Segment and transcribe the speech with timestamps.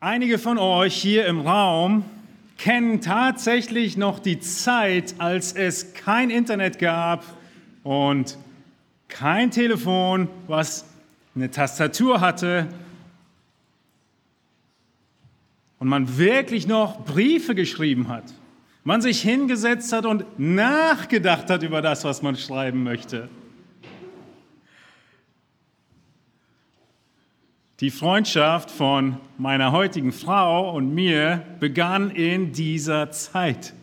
[0.00, 2.04] Einige von euch hier im Raum
[2.58, 7.24] kennen tatsächlich noch die Zeit, als es kein Internet gab
[7.82, 8.36] und
[9.08, 10.84] kein Telefon, was
[11.34, 12.68] eine Tastatur hatte
[15.78, 18.24] und man wirklich noch Briefe geschrieben hat.
[18.84, 23.30] Man sich hingesetzt hat und nachgedacht hat über das, was man schreiben möchte.
[27.80, 33.74] Die Freundschaft von meiner heutigen Frau und mir begann in dieser Zeit.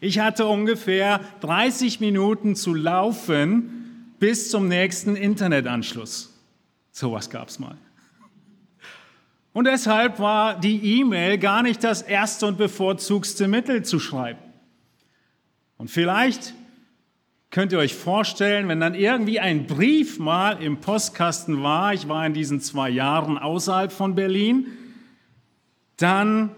[0.00, 6.32] Ich hatte ungefähr 30 Minuten zu laufen bis zum nächsten Internetanschluss.
[6.92, 7.76] Sowas gab es mal.
[9.52, 14.38] Und deshalb war die E-Mail gar nicht das erste und bevorzugste Mittel zu schreiben.
[15.76, 16.54] Und vielleicht
[17.50, 22.24] Könnt ihr euch vorstellen, wenn dann irgendwie ein Brief mal im Postkasten war, ich war
[22.24, 24.68] in diesen zwei Jahren außerhalb von Berlin,
[25.96, 26.52] dann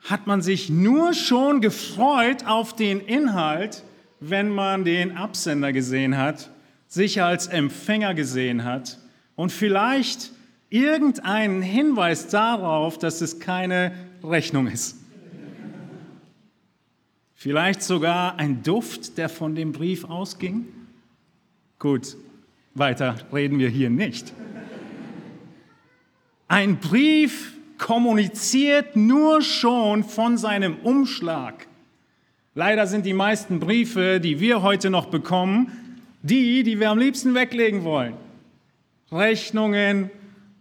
[0.00, 3.82] hat man sich nur schon gefreut auf den Inhalt,
[4.20, 6.50] wenn man den Absender gesehen hat,
[6.86, 8.98] sich als Empfänger gesehen hat
[9.36, 10.32] und vielleicht
[10.68, 14.98] irgendeinen Hinweis darauf, dass es keine Rechnung ist.
[17.46, 20.66] Vielleicht sogar ein Duft, der von dem Brief ausging?
[21.78, 22.16] Gut,
[22.74, 24.32] weiter reden wir hier nicht.
[26.48, 31.68] Ein Brief kommuniziert nur schon von seinem Umschlag.
[32.56, 35.70] Leider sind die meisten Briefe, die wir heute noch bekommen,
[36.22, 38.14] die, die wir am liebsten weglegen wollen.
[39.12, 40.10] Rechnungen,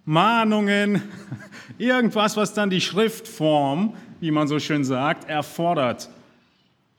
[0.04, 1.02] Mahnungen,
[1.80, 6.12] irgendwas, was dann die Schriftform, wie man so schön sagt, erfordert.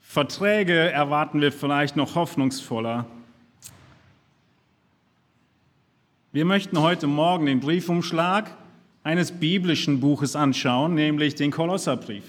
[0.09, 3.05] Verträge erwarten wir vielleicht noch hoffnungsvoller.
[6.31, 8.49] Wir möchten heute Morgen den Briefumschlag
[9.03, 12.23] eines biblischen Buches anschauen, nämlich den Kolosserbrief.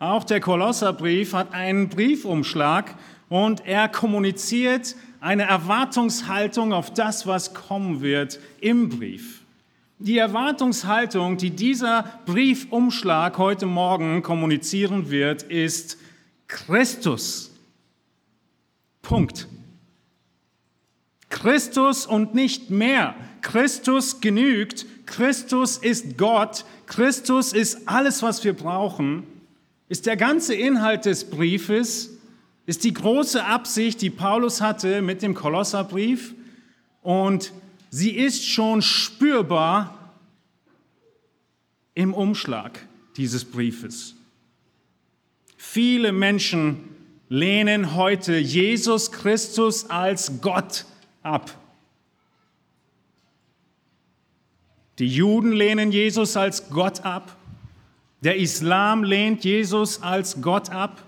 [0.00, 2.96] Auch der Kolosserbrief hat einen Briefumschlag
[3.28, 9.42] und er kommuniziert eine Erwartungshaltung auf das, was kommen wird im Brief.
[10.00, 16.01] Die Erwartungshaltung, die dieser Briefumschlag heute Morgen kommunizieren wird, ist,
[16.52, 17.50] Christus.
[19.00, 19.48] Punkt.
[21.30, 23.14] Christus und nicht mehr.
[23.40, 24.84] Christus genügt.
[25.06, 26.66] Christus ist Gott.
[26.84, 29.26] Christus ist alles, was wir brauchen.
[29.88, 32.10] Ist der ganze Inhalt des Briefes,
[32.66, 36.34] ist die große Absicht, die Paulus hatte mit dem Kolosserbrief.
[37.00, 37.52] Und
[37.90, 40.12] sie ist schon spürbar
[41.94, 42.78] im Umschlag
[43.16, 44.16] dieses Briefes.
[45.64, 46.88] Viele Menschen
[47.28, 50.84] lehnen heute Jesus Christus als Gott
[51.22, 51.56] ab.
[54.98, 57.36] Die Juden lehnen Jesus als Gott ab.
[58.22, 61.00] Der Islam lehnt Jesus als Gott ab.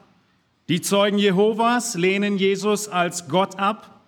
[0.68, 4.00] Die Zeugen Jehovas lehnen Jesus als Gott ab.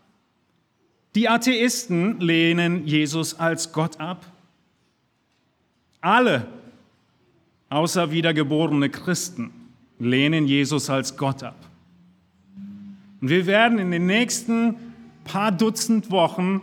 [1.17, 4.25] Die Atheisten lehnen Jesus als Gott ab.
[6.01, 6.47] Alle,
[7.69, 9.66] außer wiedergeborene Christen,
[9.99, 11.57] lehnen Jesus als Gott ab.
[13.21, 14.77] Und wir werden in den nächsten
[15.25, 16.61] paar Dutzend Wochen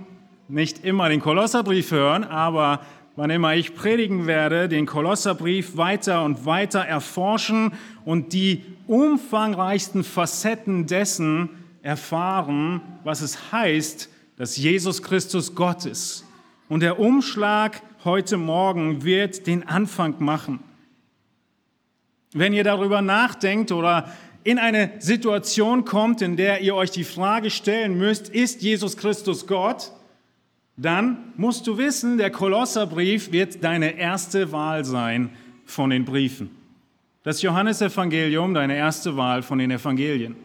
[0.48, 2.82] nicht immer den Kolosserbrief hören, aber
[3.16, 7.74] wann immer ich predigen werde, den Kolosserbrief weiter und weiter erforschen
[8.06, 11.50] und die umfangreichsten Facetten dessen
[11.82, 16.26] erfahren, was es heißt, dass Jesus Christus Gott ist.
[16.70, 20.60] Und der Umschlag heute Morgen wird den Anfang machen.
[22.34, 24.12] Wenn ihr darüber nachdenkt oder
[24.44, 29.48] in eine Situation kommt, in der ihr euch die Frage stellen müsst, ist Jesus Christus
[29.48, 29.92] Gott?
[30.76, 35.30] Dann musst du wissen, der Kolosserbrief wird deine erste Wahl sein
[35.66, 36.50] von den Briefen.
[37.24, 40.36] Das Johannesevangelium deine erste Wahl von den Evangelien.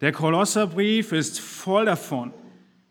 [0.00, 2.32] Der Kolosserbrief ist voll davon,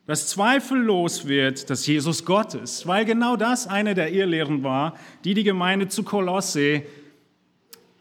[0.05, 5.33] dass zweifellos wird, dass Jesus Gott ist, weil genau das eine der Irrlehren war, die
[5.33, 6.83] die Gemeinde zu Kolosse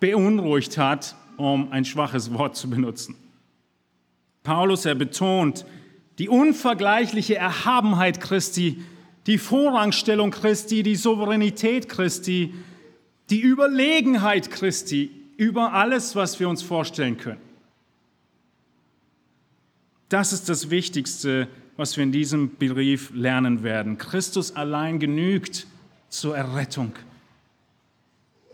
[0.00, 3.16] beunruhigt hat, um ein schwaches Wort zu benutzen.
[4.42, 5.64] Paulus, er betont
[6.18, 8.82] die unvergleichliche Erhabenheit Christi,
[9.26, 12.54] die Vorrangstellung Christi, die Souveränität Christi,
[13.30, 17.40] die Überlegenheit Christi über alles, was wir uns vorstellen können.
[20.08, 23.98] Das ist das Wichtigste, was wir in diesem Brief lernen werden.
[23.98, 25.66] Christus allein genügt
[26.08, 26.92] zur Errettung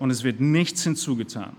[0.04, 1.56] und es wird nichts hinzugetan.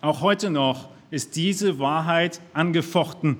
[0.00, 3.38] Auch heute noch ist diese Wahrheit angefochten.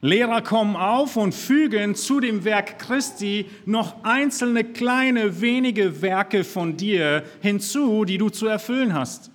[0.00, 6.78] Lehrer kommen auf und fügen zu dem Werk Christi noch einzelne kleine wenige Werke von
[6.78, 9.30] dir hinzu, die du zu erfüllen hast.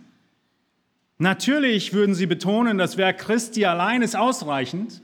[1.20, 5.04] Natürlich würden sie betonen, das Werk Christi allein ist ausreichend,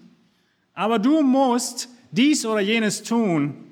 [0.74, 3.65] aber du musst dies oder jenes tun.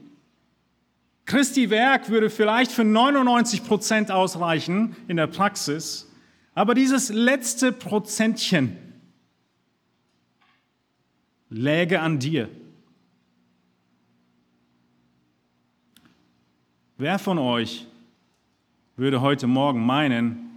[1.26, 6.12] Christi Werk würde vielleicht für 99 Prozent ausreichen in der Praxis,
[6.54, 8.78] aber dieses letzte Prozentchen,
[11.50, 12.50] läge an dir.
[16.98, 17.88] Wer von euch
[18.96, 20.50] würde heute Morgen meinen,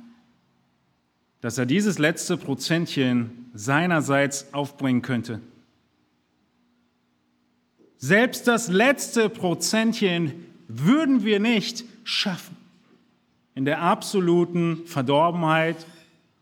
[1.41, 5.41] dass er dieses letzte Prozentchen seinerseits aufbringen könnte?
[7.99, 12.57] Selbst das letzte Prozentchen würden wir nicht schaffen.
[13.55, 15.77] In der absoluten Verdorbenheit,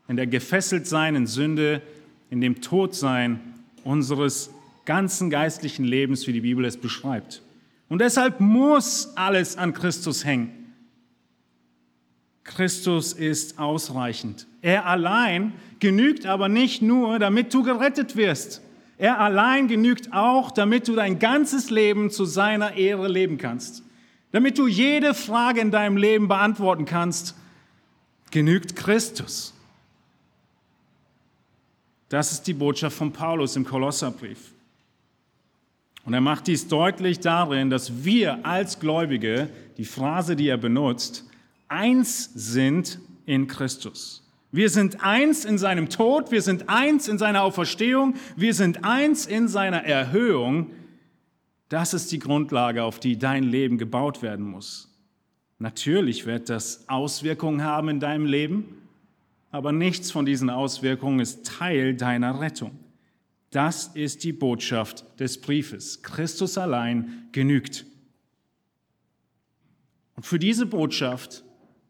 [0.07, 1.81] in der Gefesseltsein in Sünde,
[2.29, 3.39] in dem Todsein
[3.83, 4.51] unseres
[4.85, 7.41] ganzen geistlichen Lebens, wie die Bibel es beschreibt.
[7.87, 10.73] Und deshalb muss alles an Christus hängen.
[12.43, 14.47] Christus ist ausreichend.
[14.61, 18.61] Er allein genügt aber nicht nur, damit du gerettet wirst.
[18.97, 23.83] Er allein genügt auch, damit du dein ganzes Leben zu seiner Ehre leben kannst.
[24.35, 27.35] Damit du jede Frage in deinem Leben beantworten kannst,
[28.31, 29.53] genügt Christus.
[32.09, 34.51] Das ist die Botschaft von Paulus im Kolosserbrief.
[36.03, 39.47] Und er macht dies deutlich darin, dass wir als Gläubige,
[39.77, 41.23] die Phrase, die er benutzt,
[41.69, 44.21] eins sind in Christus.
[44.51, 49.27] Wir sind eins in seinem Tod, wir sind eins in seiner Auferstehung, wir sind eins
[49.27, 50.71] in seiner Erhöhung.
[51.69, 54.91] Das ist die Grundlage, auf die dein Leben gebaut werden muss.
[55.57, 58.81] Natürlich wird das Auswirkungen haben in deinem Leben,
[59.51, 62.77] aber nichts von diesen Auswirkungen ist Teil deiner Rettung.
[63.51, 66.01] Das ist die Botschaft des Briefes.
[66.01, 67.85] Christus allein genügt.
[70.15, 71.43] Und für diese Botschaft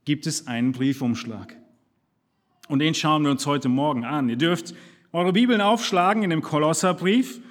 [0.05, 1.57] gibt es einen Briefumschlag.
[2.67, 4.29] Und den schauen wir uns heute Morgen an.
[4.29, 4.75] Ihr dürft
[5.11, 7.41] eure Bibeln aufschlagen in dem Kolosserbrief.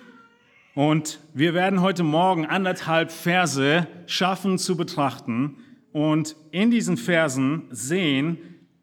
[0.75, 5.59] Und wir werden heute Morgen anderthalb Verse schaffen zu betrachten
[5.93, 8.39] und in diesen Versen sehen,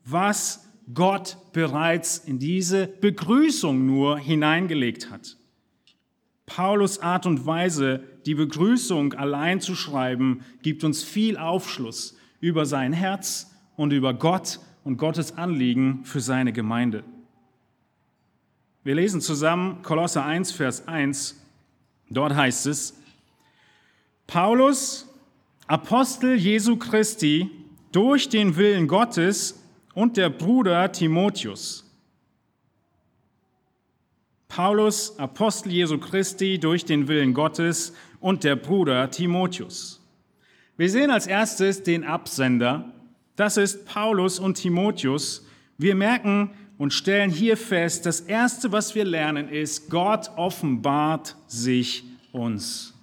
[0.06, 5.36] was Gott bereits in diese Begrüßung nur hineingelegt hat.
[6.46, 12.94] Paulus Art und Weise, die Begrüßung allein zu schreiben, gibt uns viel Aufschluss über sein
[12.94, 17.04] Herz und über Gott und Gottes Anliegen für seine Gemeinde.
[18.84, 21.42] Wir lesen zusammen Kolosser 1, Vers 1.
[22.12, 22.94] Dort heißt es,
[24.28, 25.08] Paulus,
[25.66, 27.50] Apostel Jesu Christi,
[27.92, 29.64] durch den Willen Gottes
[29.94, 31.86] und der Bruder Timotheus.
[34.50, 40.02] Paulus, Apostel Jesu Christi durch den Willen Gottes und der Bruder Timotheus.
[40.76, 42.92] Wir sehen als erstes den Absender.
[43.38, 45.46] Das ist Paulus und Timotheus.
[45.78, 52.04] Wir merken und stellen hier fest, das Erste, was wir lernen, ist, Gott offenbart sich
[52.32, 52.96] uns.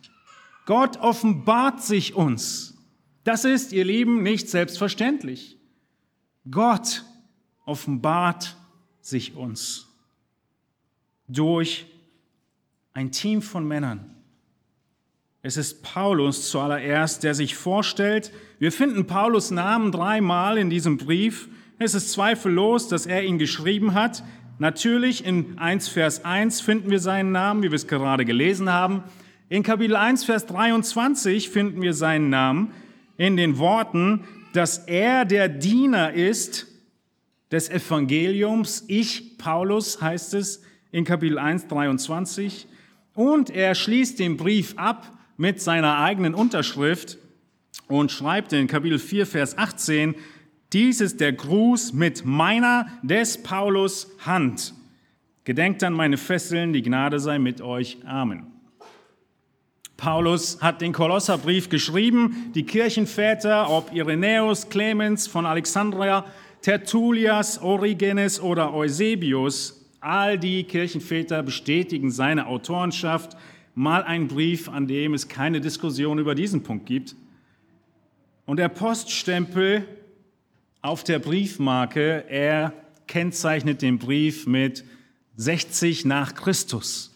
[0.66, 2.76] Gott offenbart sich uns.
[3.22, 5.58] Das ist, ihr Lieben, nicht selbstverständlich.
[6.50, 7.04] Gott
[7.66, 8.56] offenbart
[9.00, 9.86] sich uns
[11.28, 11.86] durch
[12.94, 14.12] ein Team von Männern.
[15.40, 18.32] Es ist Paulus zuallererst, der sich vorstellt.
[18.58, 21.48] Wir finden Paulus Namen dreimal in diesem Brief.
[21.80, 24.24] Es ist zweifellos, dass er ihn geschrieben hat.
[24.58, 29.04] Natürlich in 1 Vers 1 finden wir seinen Namen, wie wir es gerade gelesen haben.
[29.48, 32.72] In Kapitel 1 Vers 23 finden wir seinen Namen
[33.16, 36.66] in den Worten, dass er der Diener ist
[37.52, 38.84] des Evangeliums.
[38.88, 42.66] Ich, Paulus, heißt es in Kapitel 1, 23.
[43.14, 47.18] Und er schließt den Brief ab mit seiner eigenen Unterschrift
[47.86, 50.16] und schreibt in Kapitel 4, Vers 18,
[50.72, 54.74] dies ist der Gruß mit meiner des Paulus Hand.
[55.44, 57.96] Gedenkt an meine Fesseln, die Gnade sei mit euch.
[58.04, 58.46] Amen.
[59.96, 62.52] Paulus hat den Kolosserbrief geschrieben.
[62.54, 66.24] Die Kirchenväter, ob Irenäus, Clemens von Alexandria,
[66.60, 73.36] Tertullias, Origenes oder Eusebius, all die Kirchenväter bestätigen seine Autorenschaft.
[73.74, 77.16] Mal ein Brief, an dem es keine Diskussion über diesen Punkt gibt.
[78.44, 79.84] Und der Poststempel
[80.82, 82.72] auf der Briefmarke, er
[83.06, 84.84] kennzeichnet den Brief mit
[85.36, 87.14] 60 nach Christus.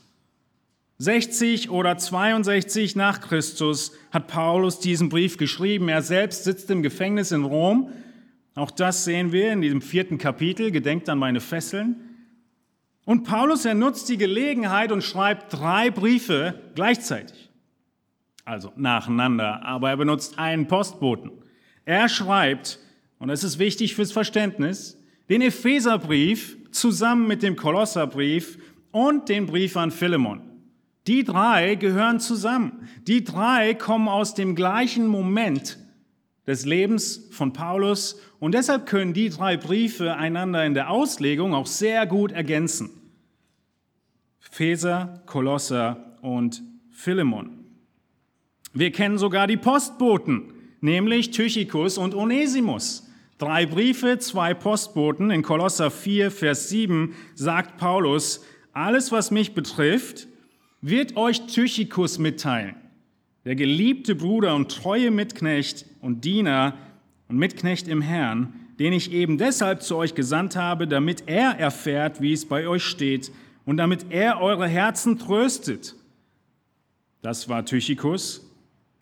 [0.98, 5.88] 60 oder 62 nach Christus hat Paulus diesen Brief geschrieben.
[5.88, 7.90] Er selbst sitzt im Gefängnis in Rom.
[8.54, 10.70] Auch das sehen wir in diesem vierten Kapitel.
[10.70, 11.96] Gedenkt an meine Fesseln.
[13.04, 17.50] Und Paulus, er nutzt die Gelegenheit und schreibt drei Briefe gleichzeitig.
[18.44, 21.32] Also nacheinander, aber er benutzt einen Postboten.
[21.84, 22.78] Er schreibt,
[23.22, 24.98] und das ist wichtig fürs Verständnis,
[25.28, 28.58] den Epheserbrief zusammen mit dem Kolosserbrief
[28.90, 30.40] und den Brief an Philemon.
[31.06, 32.88] Die drei gehören zusammen.
[33.06, 35.78] Die drei kommen aus dem gleichen Moment
[36.48, 41.68] des Lebens von Paulus und deshalb können die drei Briefe einander in der Auslegung auch
[41.68, 42.90] sehr gut ergänzen.
[44.44, 46.60] Epheser, Kolosser und
[46.90, 47.66] Philemon.
[48.72, 53.10] Wir kennen sogar die Postboten, nämlich Tychicus und Onesimus.
[53.38, 55.30] Drei Briefe, zwei Postboten.
[55.30, 60.28] In Kolosser 4, Vers 7 sagt Paulus, alles, was mich betrifft,
[60.80, 62.74] wird euch Tychicus mitteilen,
[63.44, 66.76] der geliebte Bruder und treue Mitknecht und Diener
[67.28, 72.20] und Mitknecht im Herrn, den ich eben deshalb zu euch gesandt habe, damit er erfährt,
[72.20, 73.30] wie es bei euch steht
[73.64, 75.94] und damit er eure Herzen tröstet.
[77.22, 78.48] Das war Tychicus.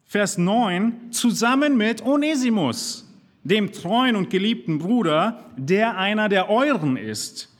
[0.04, 3.09] Vers 9, zusammen mit Onesimus,
[3.42, 7.54] dem treuen und geliebten Bruder, der einer der euren ist.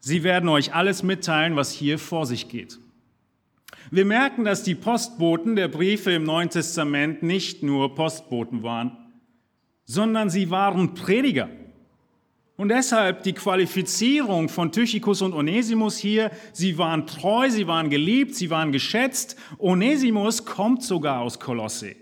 [0.00, 2.78] Sie werden euch alles mitteilen, was hier vor sich geht.
[3.90, 8.96] Wir merken, dass die Postboten der Briefe im Neuen Testament nicht nur Postboten waren,
[9.84, 11.48] sondern sie waren Prediger.
[12.56, 18.34] Und deshalb die Qualifizierung von Tychicus und Onesimus hier, sie waren treu, sie waren geliebt,
[18.34, 19.36] sie waren geschätzt.
[19.58, 21.94] Onesimus kommt sogar aus Kolosse.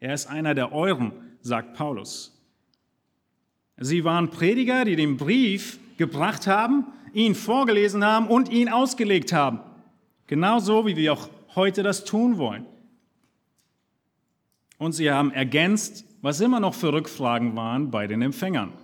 [0.00, 2.39] Er ist einer der Euren, sagt Paulus.
[3.80, 6.84] Sie waren Prediger, die den Brief gebracht haben,
[7.14, 9.60] ihn vorgelesen haben und ihn ausgelegt haben.
[10.26, 12.66] Genauso wie wir auch heute das tun wollen.
[14.78, 18.74] Und sie haben ergänzt, was immer noch für Rückfragen waren bei den Empfängern.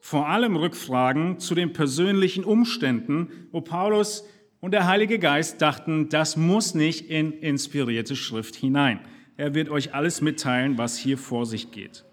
[0.00, 4.24] Vor allem Rückfragen zu den persönlichen Umständen, wo Paulus
[4.60, 9.00] und der Heilige Geist dachten, das muss nicht in inspirierte Schrift hinein.
[9.36, 12.03] Er wird euch alles mitteilen, was hier vor sich geht.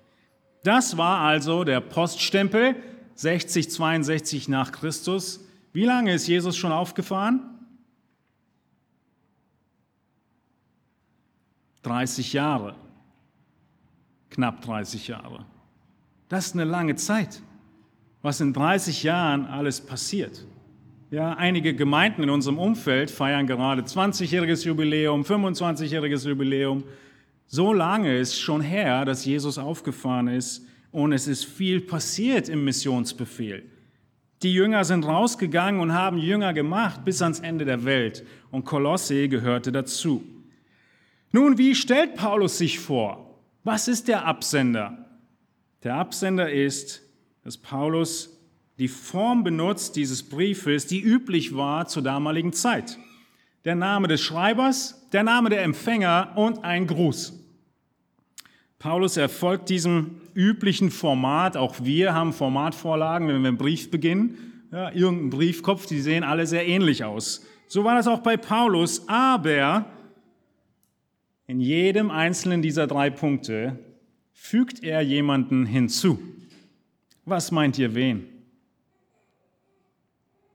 [0.63, 2.75] Das war also der Poststempel
[3.15, 5.47] 6062 nach Christus.
[5.73, 7.41] Wie lange ist Jesus schon aufgefahren?
[11.83, 12.75] 30 Jahre.
[14.29, 15.45] Knapp 30 Jahre.
[16.29, 17.41] Das ist eine lange Zeit,
[18.21, 20.45] was in 30 Jahren alles passiert.
[21.09, 26.85] Ja, einige Gemeinden in unserem Umfeld feiern gerade 20-jähriges Jubiläum, 25-jähriges Jubiläum.
[27.53, 32.63] So lange ist schon her, dass Jesus aufgefahren ist und es ist viel passiert im
[32.63, 33.69] Missionsbefehl.
[34.41, 39.27] Die Jünger sind rausgegangen und haben Jünger gemacht bis ans Ende der Welt und Kolosse
[39.27, 40.23] gehörte dazu.
[41.33, 43.37] Nun, wie stellt Paulus sich vor?
[43.65, 45.09] Was ist der Absender?
[45.83, 47.01] Der Absender ist,
[47.43, 48.29] dass Paulus
[48.79, 52.97] die Form benutzt dieses Briefes, die üblich war zur damaligen Zeit.
[53.65, 57.39] Der Name des Schreibers, der Name der Empfänger und ein Gruß.
[58.81, 61.55] Paulus erfolgt diesem üblichen Format.
[61.55, 64.65] Auch wir haben Formatvorlagen, wenn wir einen Brief beginnen.
[64.71, 67.45] Ja, irgendein Briefkopf, die sehen alle sehr ähnlich aus.
[67.67, 69.07] So war das auch bei Paulus.
[69.07, 69.85] Aber
[71.45, 73.77] in jedem einzelnen dieser drei Punkte
[74.33, 76.17] fügt er jemanden hinzu.
[77.23, 78.25] Was meint ihr wen?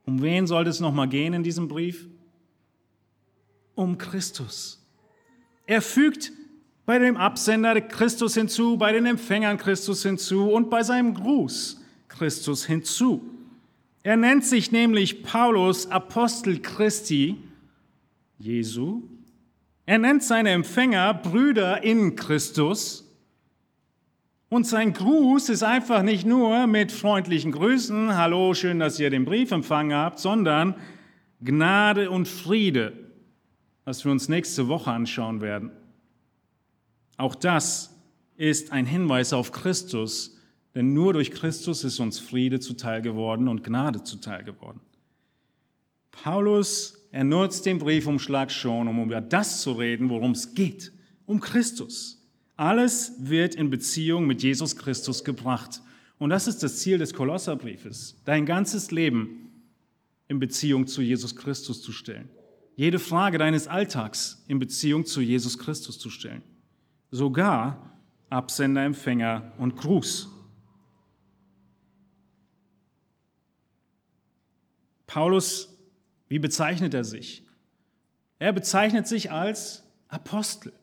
[0.03, 2.09] Um wen sollte es nochmal gehen in diesem Brief?
[3.73, 4.85] Um Christus.
[5.65, 6.33] Er fügt
[6.87, 12.65] bei dem Absender Christus hinzu, bei den Empfängern Christus hinzu und bei seinem Gruß Christus
[12.65, 13.29] hinzu.
[14.03, 17.35] Er nennt sich nämlich Paulus Apostel Christi,
[18.39, 19.03] Jesu.
[19.85, 23.13] Er nennt seine Empfänger Brüder in Christus.
[24.47, 29.25] Und sein Gruß ist einfach nicht nur mit freundlichen Grüßen, hallo, schön, dass ihr den
[29.25, 30.73] Brief empfangen habt, sondern
[31.41, 32.93] Gnade und Friede,
[33.83, 35.71] was wir uns nächste Woche anschauen werden.
[37.17, 37.95] Auch das
[38.37, 40.37] ist ein Hinweis auf Christus,
[40.75, 44.79] denn nur durch Christus ist uns Friede zuteil geworden und Gnade zuteil geworden.
[46.11, 50.91] Paulus, er nutzt den Briefumschlag schon, um über das zu reden, worum es geht,
[51.25, 52.23] um Christus.
[52.55, 55.81] Alles wird in Beziehung mit Jesus Christus gebracht.
[56.19, 59.51] Und das ist das Ziel des Kolosserbriefes, dein ganzes Leben
[60.27, 62.29] in Beziehung zu Jesus Christus zu stellen.
[62.75, 66.43] Jede Frage deines Alltags in Beziehung zu Jesus Christus zu stellen
[67.11, 67.99] sogar
[68.29, 70.29] Absender, Empfänger und Gruß.
[75.05, 75.77] Paulus,
[76.27, 77.43] wie bezeichnet er sich?
[78.39, 80.73] Er bezeichnet sich als Apostel.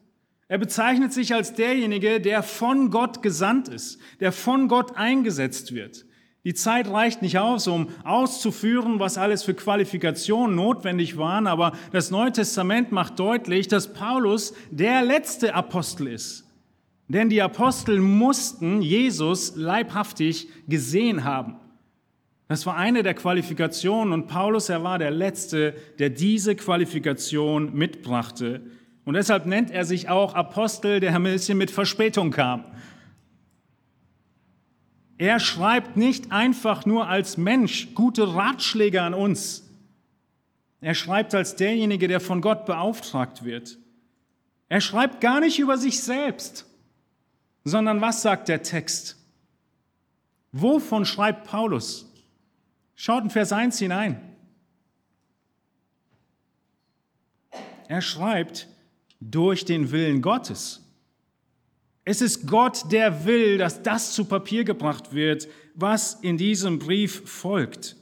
[0.48, 6.06] Er bezeichnet sich als derjenige, der von Gott gesandt ist, der von Gott eingesetzt wird,
[6.44, 12.10] Die Zeit reicht nicht aus, um auszuführen, was alles für Qualifikationen notwendig waren, aber das
[12.10, 16.44] Neue Testament macht deutlich, dass Paulus der letzte Apostel ist.
[17.08, 21.56] Denn die Apostel mussten Jesus leibhaftig gesehen haben.
[22.48, 28.60] Das war eine der Qualifikationen und Paulus, er war der Letzte, der diese Qualifikation mitbrachte.
[29.06, 32.64] Und deshalb nennt er sich auch Apostel, der ein bisschen mit Verspätung kam.
[35.16, 39.62] Er schreibt nicht einfach nur als Mensch gute Ratschläge an uns.
[40.80, 43.78] Er schreibt als derjenige, der von Gott beauftragt wird.
[44.68, 46.66] Er schreibt gar nicht über sich selbst,
[47.64, 49.16] sondern was sagt der Text?
[50.52, 52.10] Wovon schreibt Paulus?
[52.94, 54.20] Schaut in Vers 1 hinein.
[57.88, 58.68] Er schreibt
[59.20, 60.83] durch den Willen Gottes.
[62.04, 67.28] Es ist Gott, der will, dass das zu Papier gebracht wird, was in diesem Brief
[67.28, 67.96] folgt.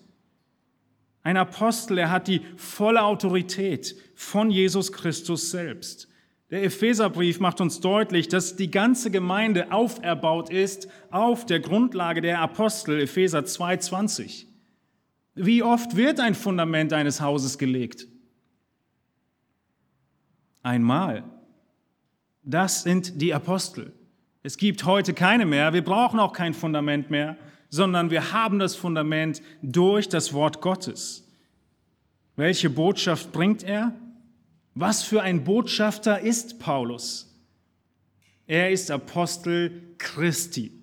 [1.22, 6.08] Ein Apostel, er hat die volle Autorität von Jesus Christus selbst.
[6.50, 12.40] Der Epheserbrief macht uns deutlich, dass die ganze Gemeinde auferbaut ist auf der Grundlage der
[12.40, 14.46] Apostel, Epheser 2,20.
[15.34, 18.06] Wie oft wird ein Fundament eines Hauses gelegt?
[20.62, 21.24] Einmal.
[22.42, 23.92] Das sind die Apostel.
[24.42, 25.72] Es gibt heute keine mehr.
[25.72, 27.36] Wir brauchen auch kein Fundament mehr,
[27.68, 31.28] sondern wir haben das Fundament durch das Wort Gottes.
[32.36, 33.94] Welche Botschaft bringt er?
[34.74, 37.28] Was für ein Botschafter ist Paulus?
[38.46, 40.81] Er ist Apostel Christi.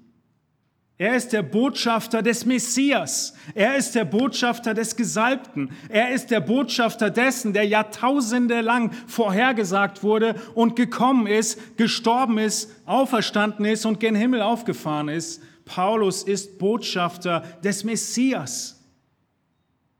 [0.99, 3.33] Er ist der Botschafter des Messias.
[3.55, 5.71] Er ist der Botschafter des Gesalbten.
[5.87, 12.69] Er ist der Botschafter dessen, der Jahrtausende lang vorhergesagt wurde und gekommen ist, gestorben ist,
[12.85, 15.41] auferstanden ist und gen Himmel aufgefahren ist.
[15.63, 18.83] Paulus ist Botschafter des Messias.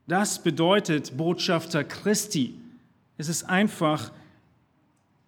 [0.06, 2.60] Das bedeutet Botschafter Christi.
[3.18, 4.12] Es ist einfach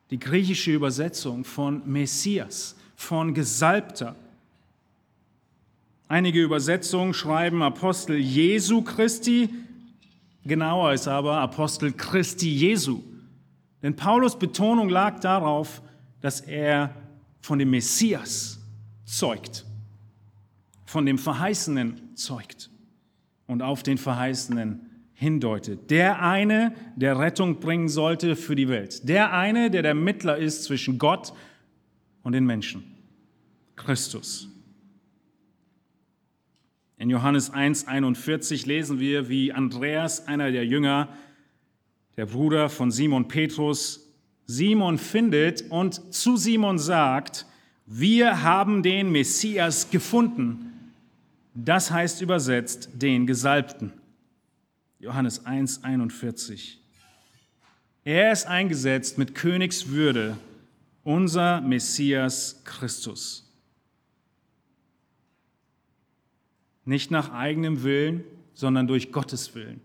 [0.09, 4.17] die griechische Übersetzung von Messias, von Gesalbter.
[6.11, 9.47] Einige Übersetzungen schreiben Apostel Jesu Christi,
[10.43, 13.01] genauer ist aber Apostel Christi Jesu.
[13.81, 15.81] Denn Paulus Betonung lag darauf,
[16.19, 16.93] dass er
[17.39, 18.59] von dem Messias
[19.05, 19.65] zeugt,
[20.83, 22.69] von dem Verheißenen zeugt
[23.47, 25.91] und auf den Verheißenen hindeutet.
[25.91, 29.07] Der eine, der Rettung bringen sollte für die Welt.
[29.07, 31.31] Der eine, der der Mittler ist zwischen Gott
[32.21, 32.83] und den Menschen.
[33.77, 34.49] Christus.
[37.01, 41.09] In Johannes 1,41 lesen wir, wie Andreas, einer der Jünger,
[42.15, 44.07] der Bruder von Simon Petrus,
[44.45, 47.47] Simon findet und zu Simon sagt,
[47.87, 50.91] wir haben den Messias gefunden.
[51.55, 53.93] Das heißt übersetzt den Gesalbten.
[54.99, 56.75] Johannes 1,41.
[58.03, 60.37] Er ist eingesetzt mit Königswürde,
[61.03, 63.50] unser Messias Christus.
[66.91, 69.79] Nicht nach eigenem Willen, sondern durch Gottes Willen.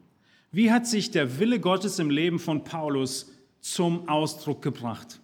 [0.50, 5.20] Wie hat sich der Wille Gottes im Leben von Paulus zum Ausdruck gebracht?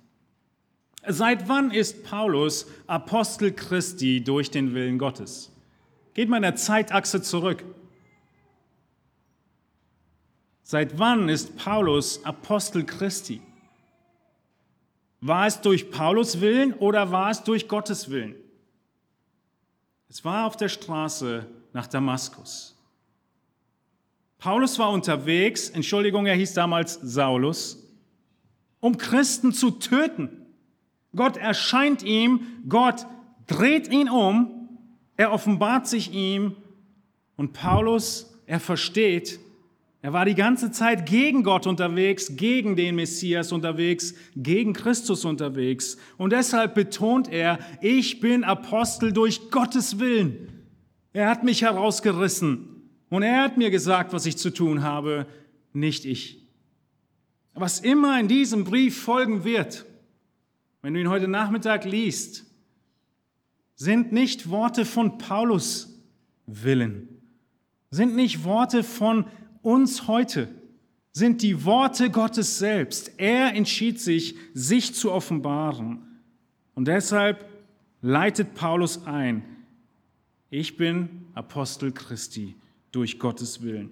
[1.08, 5.50] Seit wann ist Paulus Apostel Christi durch den Willen Gottes?
[6.14, 7.64] Geht mal in der Zeitachse zurück.
[10.62, 13.42] Seit wann ist Paulus Apostel Christi?
[15.20, 18.36] War es durch Paulus Willen oder war es durch Gottes Willen?
[20.08, 22.76] Es war auf der Straße nach Damaskus.
[24.38, 27.78] Paulus war unterwegs, Entschuldigung, er hieß damals Saulus,
[28.80, 30.46] um Christen zu töten.
[31.14, 33.06] Gott erscheint ihm, Gott
[33.46, 34.68] dreht ihn um,
[35.16, 36.56] er offenbart sich ihm
[37.36, 39.38] und Paulus, er versteht,
[40.02, 45.96] er war die ganze Zeit gegen Gott unterwegs, gegen den Messias unterwegs, gegen Christus unterwegs.
[46.18, 50.51] Und deshalb betont er, ich bin Apostel durch Gottes Willen.
[51.12, 55.26] Er hat mich herausgerissen und er hat mir gesagt, was ich zu tun habe,
[55.72, 56.46] nicht ich.
[57.54, 59.84] Was immer in diesem Brief folgen wird,
[60.80, 62.46] wenn du ihn heute Nachmittag liest,
[63.74, 66.00] sind nicht Worte von Paulus
[66.46, 67.08] Willen,
[67.90, 69.26] sind nicht Worte von
[69.60, 70.48] uns heute,
[71.12, 73.12] sind die Worte Gottes selbst.
[73.18, 76.02] Er entschied sich, sich zu offenbaren.
[76.74, 77.46] Und deshalb
[78.00, 79.44] leitet Paulus ein,
[80.52, 82.54] ich bin Apostel Christi
[82.92, 83.88] durch Gottes Willen.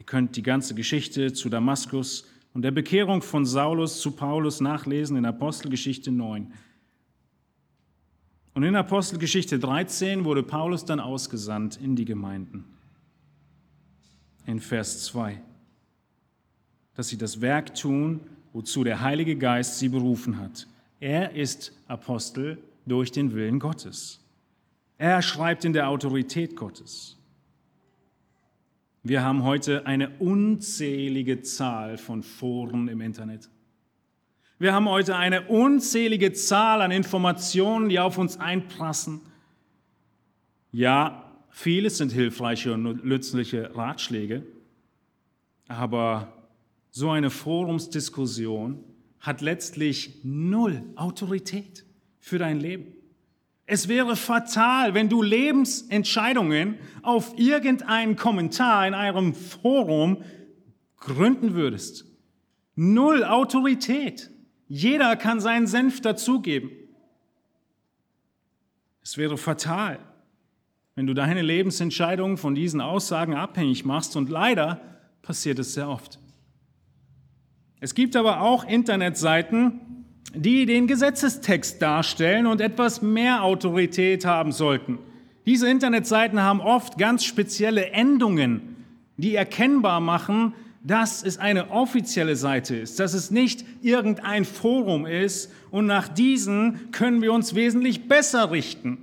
[0.00, 5.16] Ihr könnt die ganze Geschichte zu Damaskus und der Bekehrung von Saulus zu Paulus nachlesen
[5.16, 6.52] in Apostelgeschichte 9.
[8.54, 12.64] Und in Apostelgeschichte 13 wurde Paulus dann ausgesandt in die Gemeinden.
[14.46, 15.40] In Vers 2.
[16.94, 18.18] Dass sie das Werk tun,
[18.52, 20.66] wozu der Heilige Geist sie berufen hat.
[20.98, 24.23] Er ist Apostel durch den Willen Gottes.
[24.98, 27.18] Er schreibt in der Autorität Gottes.
[29.02, 33.50] Wir haben heute eine unzählige Zahl von Foren im Internet.
[34.58, 39.20] Wir haben heute eine unzählige Zahl an Informationen, die auf uns einprassen.
[40.72, 44.46] Ja, vieles sind hilfreiche und nützliche Ratschläge,
[45.68, 46.32] aber
[46.90, 48.82] so eine Forumsdiskussion
[49.20, 51.84] hat letztlich null Autorität
[52.20, 52.93] für dein Leben.
[53.66, 60.22] Es wäre fatal, wenn du Lebensentscheidungen auf irgendeinen Kommentar in einem Forum
[60.98, 62.04] gründen würdest.
[62.74, 64.30] Null Autorität.
[64.68, 66.70] Jeder kann seinen Senf dazugeben.
[69.02, 69.98] Es wäre fatal,
[70.94, 74.80] wenn du deine Lebensentscheidungen von diesen Aussagen abhängig machst und leider
[75.22, 76.18] passiert es sehr oft.
[77.80, 80.03] Es gibt aber auch Internetseiten,
[80.34, 84.98] die den Gesetzestext darstellen und etwas mehr Autorität haben sollten.
[85.46, 88.76] Diese Internetseiten haben oft ganz spezielle Endungen,
[89.16, 95.50] die erkennbar machen, dass es eine offizielle Seite ist, dass es nicht irgendein Forum ist
[95.70, 98.98] und nach diesen können wir uns wesentlich besser richten.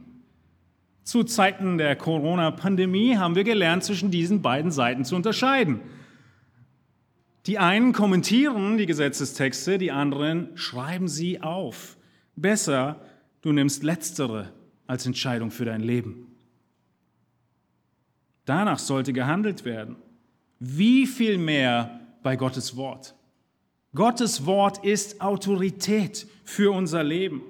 [1.04, 5.80] Zu Zeiten der Corona-Pandemie haben wir gelernt, zwischen diesen beiden Seiten zu unterscheiden.
[7.48, 11.98] Die einen kommentieren die Gesetzestexte, die anderen schreiben sie auf.
[12.36, 13.02] Besser,
[13.42, 14.54] du nimmst letztere
[14.86, 16.28] als Entscheidung für dein Leben.
[18.46, 19.96] Danach sollte gehandelt werden.
[20.60, 23.16] Wie viel mehr bei Gottes Wort?
[23.96, 27.42] Gottes Wort ist Autorität für unser Leben.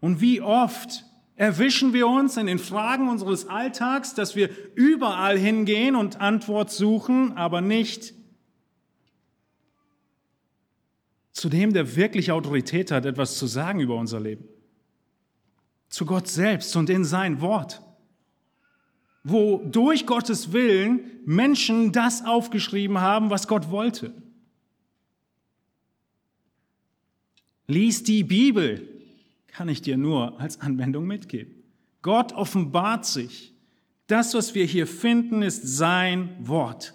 [0.00, 1.04] Und wie oft
[1.36, 7.36] erwischen wir uns in den Fragen unseres Alltags, dass wir überall hingehen und Antwort suchen,
[7.36, 8.14] aber nicht
[11.32, 14.44] zu dem, der wirklich Autorität hat, etwas zu sagen über unser Leben.
[15.88, 17.82] Zu Gott selbst und in sein Wort.
[19.22, 24.14] Wo durch Gottes Willen Menschen das aufgeschrieben haben, was Gott wollte.
[27.66, 28.88] Lies die Bibel,
[29.48, 31.62] kann ich dir nur als Anwendung mitgeben.
[32.02, 33.52] Gott offenbart sich.
[34.06, 36.94] Das, was wir hier finden, ist sein Wort.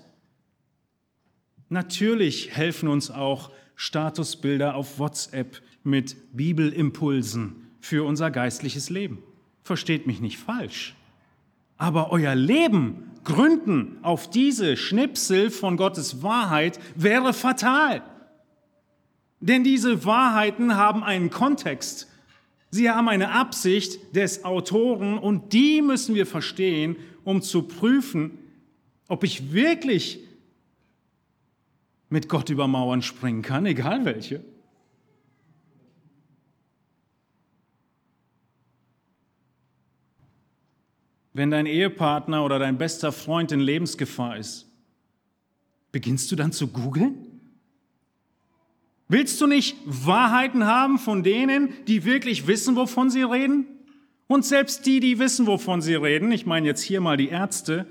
[1.70, 9.20] Natürlich helfen uns auch Statusbilder auf WhatsApp mit Bibelimpulsen für unser geistliches Leben.
[9.64, 10.96] Versteht mich nicht falsch.
[11.78, 18.02] Aber euer Leben gründen auf diese Schnipsel von Gottes Wahrheit wäre fatal.
[19.40, 22.08] Denn diese Wahrheiten haben einen Kontext.
[22.72, 28.38] Sie haben eine Absicht des Autoren und die müssen wir verstehen, um zu prüfen,
[29.08, 30.20] ob ich wirklich
[32.10, 34.44] mit Gott über Mauern springen kann, egal welche.
[41.34, 44.72] Wenn dein Ehepartner oder dein bester Freund in Lebensgefahr ist,
[45.92, 47.36] beginnst du dann zu googeln?
[49.08, 53.68] Willst du nicht Wahrheiten haben von denen, die wirklich wissen, wovon sie reden?
[54.28, 57.86] Und selbst die, die wissen, wovon sie reden, ich meine jetzt hier mal die Ärzte,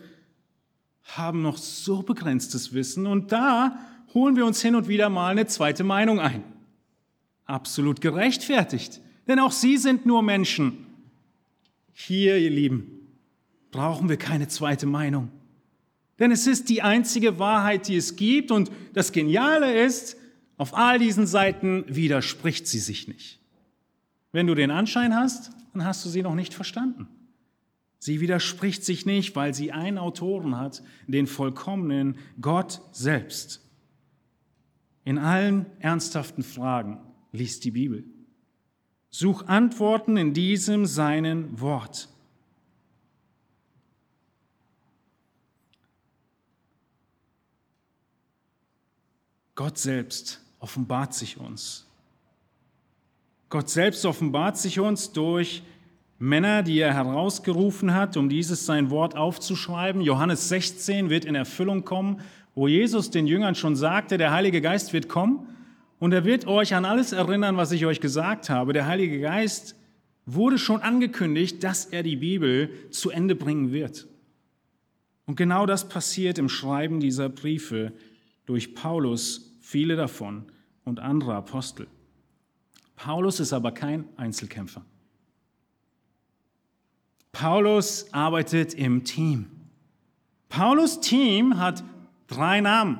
[1.04, 3.78] haben noch so begrenztes Wissen und da
[4.14, 6.44] holen wir uns hin und wieder mal eine zweite Meinung ein.
[7.44, 10.86] Absolut gerechtfertigt, denn auch sie sind nur Menschen.
[11.92, 13.08] Hier, ihr Lieben,
[13.70, 15.30] brauchen wir keine zweite Meinung.
[16.18, 20.16] Denn es ist die einzige Wahrheit, die es gibt und das Geniale ist,
[20.56, 23.40] auf all diesen Seiten widerspricht sie sich nicht.
[24.30, 27.08] Wenn du den Anschein hast, dann hast du sie noch nicht verstanden.
[27.98, 33.63] Sie widerspricht sich nicht, weil sie einen Autoren hat, den vollkommenen Gott selbst.
[35.04, 36.98] In allen ernsthaften Fragen
[37.32, 38.04] liest die Bibel.
[39.10, 42.08] Such Antworten in diesem seinen Wort.
[49.54, 51.86] Gott selbst offenbart sich uns.
[53.50, 55.62] Gott selbst offenbart sich uns durch
[56.18, 60.00] Männer, die er herausgerufen hat, um dieses sein Wort aufzuschreiben.
[60.00, 62.20] Johannes 16 wird in Erfüllung kommen
[62.54, 65.48] wo Jesus den Jüngern schon sagte, der Heilige Geist wird kommen
[65.98, 68.72] und er wird euch an alles erinnern, was ich euch gesagt habe.
[68.72, 69.76] Der Heilige Geist
[70.26, 74.06] wurde schon angekündigt, dass er die Bibel zu Ende bringen wird.
[75.26, 77.92] Und genau das passiert im Schreiben dieser Briefe
[78.46, 80.44] durch Paulus, viele davon
[80.84, 81.86] und andere Apostel.
[82.96, 84.84] Paulus ist aber kein Einzelkämpfer.
[87.32, 89.46] Paulus arbeitet im Team.
[90.48, 91.82] Paulus Team hat
[92.26, 92.98] drei Namen.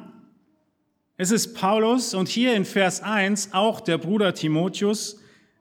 [1.17, 5.21] Es ist Paulus und hier in Vers 1 auch der Bruder Timotheus.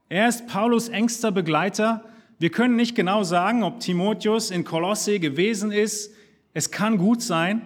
[0.10, 2.04] Er ist Paulus engster Begleiter.
[2.40, 6.14] Wir können nicht genau sagen, ob Timotheus in Kolosse gewesen ist.
[6.54, 7.62] Es kann gut sein.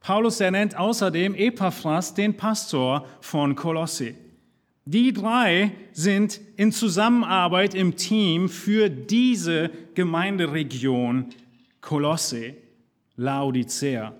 [0.00, 4.14] Paulus ernennt außerdem Epaphras, den Pastor von Kolosse.
[4.84, 11.26] Die drei sind in Zusammenarbeit im Team für diese Gemeinderegion
[11.80, 12.54] Kolosse,
[13.16, 14.14] Laodicea.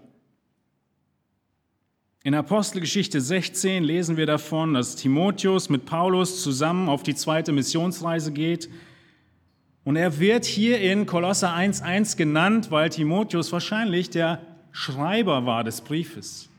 [2.29, 8.33] In Apostelgeschichte 16 lesen wir davon, dass Timotheus mit Paulus zusammen auf die zweite Missionsreise
[8.33, 8.69] geht.
[9.83, 15.81] Und er wird hier in Kolosser 1.1 genannt, weil Timotheus wahrscheinlich der Schreiber war des
[15.81, 16.51] Briefes.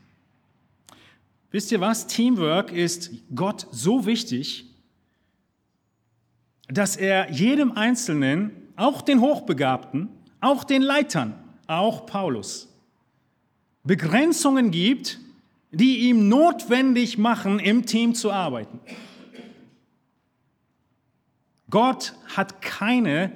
[1.52, 2.08] Wisst ihr was?
[2.08, 4.64] Teamwork ist Gott so wichtig,
[6.66, 10.08] dass er jedem Einzelnen, auch den Hochbegabten,
[10.40, 11.34] auch den Leitern,
[11.68, 12.76] auch Paulus,
[13.84, 15.20] Begrenzungen gibt,
[15.72, 18.80] die ihm notwendig machen, im Team zu arbeiten.
[21.68, 23.32] Gott hat keine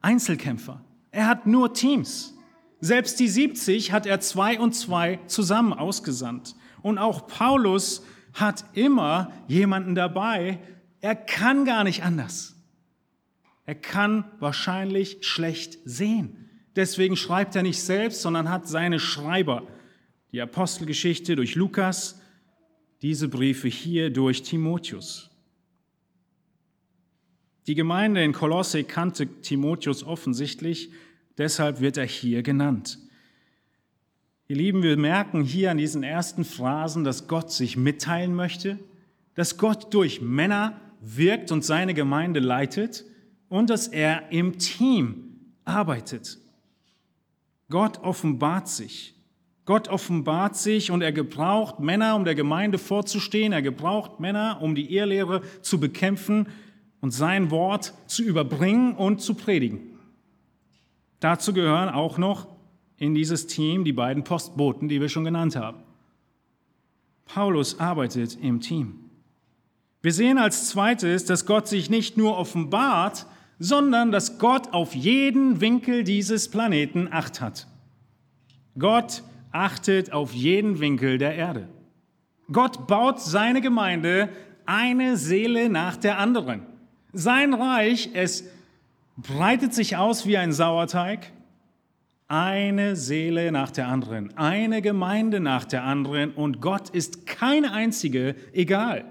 [0.00, 0.84] Einzelkämpfer.
[1.10, 2.34] Er hat nur Teams.
[2.80, 6.54] Selbst die 70 hat er zwei und zwei zusammen ausgesandt.
[6.82, 10.60] Und auch Paulus hat immer jemanden dabei.
[11.00, 12.56] Er kann gar nicht anders.
[13.64, 16.48] Er kann wahrscheinlich schlecht sehen.
[16.76, 19.64] Deswegen schreibt er nicht selbst, sondern hat seine Schreiber.
[20.32, 22.20] Die Apostelgeschichte durch Lukas,
[23.02, 25.30] diese Briefe hier durch Timotheus.
[27.66, 30.90] Die Gemeinde in Kolosse kannte Timotheus offensichtlich,
[31.36, 32.98] deshalb wird er hier genannt.
[34.48, 38.78] Ihr Lieben, wir merken hier an diesen ersten Phrasen, dass Gott sich mitteilen möchte,
[39.34, 43.04] dass Gott durch Männer wirkt und seine Gemeinde leitet
[43.48, 46.38] und dass er im Team arbeitet.
[47.68, 49.14] Gott offenbart sich.
[49.68, 53.52] Gott offenbart sich und er gebraucht Männer, um der Gemeinde vorzustehen.
[53.52, 56.48] Er gebraucht Männer, um die Irrlehre zu bekämpfen
[57.02, 59.80] und sein Wort zu überbringen und zu predigen.
[61.20, 62.46] Dazu gehören auch noch
[62.96, 65.82] in dieses Team die beiden Postboten, die wir schon genannt haben.
[67.26, 69.10] Paulus arbeitet im Team.
[70.00, 73.26] Wir sehen als zweites, dass Gott sich nicht nur offenbart,
[73.58, 77.66] sondern dass Gott auf jeden Winkel dieses Planeten Acht hat.
[78.78, 81.68] Gott achtet auf jeden Winkel der Erde.
[82.50, 84.28] Gott baut seine Gemeinde
[84.66, 86.62] eine Seele nach der anderen.
[87.12, 88.44] Sein Reich, es
[89.16, 91.32] breitet sich aus wie ein Sauerteig
[92.28, 98.34] eine Seele nach der anderen, eine Gemeinde nach der anderen und Gott ist keine einzige
[98.52, 99.06] egal.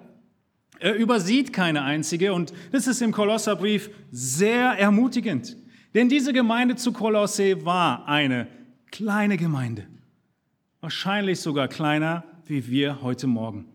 [0.79, 5.57] Er übersieht keine einzige und das ist im Kolosserbrief sehr ermutigend.
[5.95, 8.47] Denn diese Gemeinde zu Kolosse war eine
[8.91, 9.87] kleine Gemeinde.
[10.79, 13.65] Wahrscheinlich sogar kleiner wie wir heute Morgen.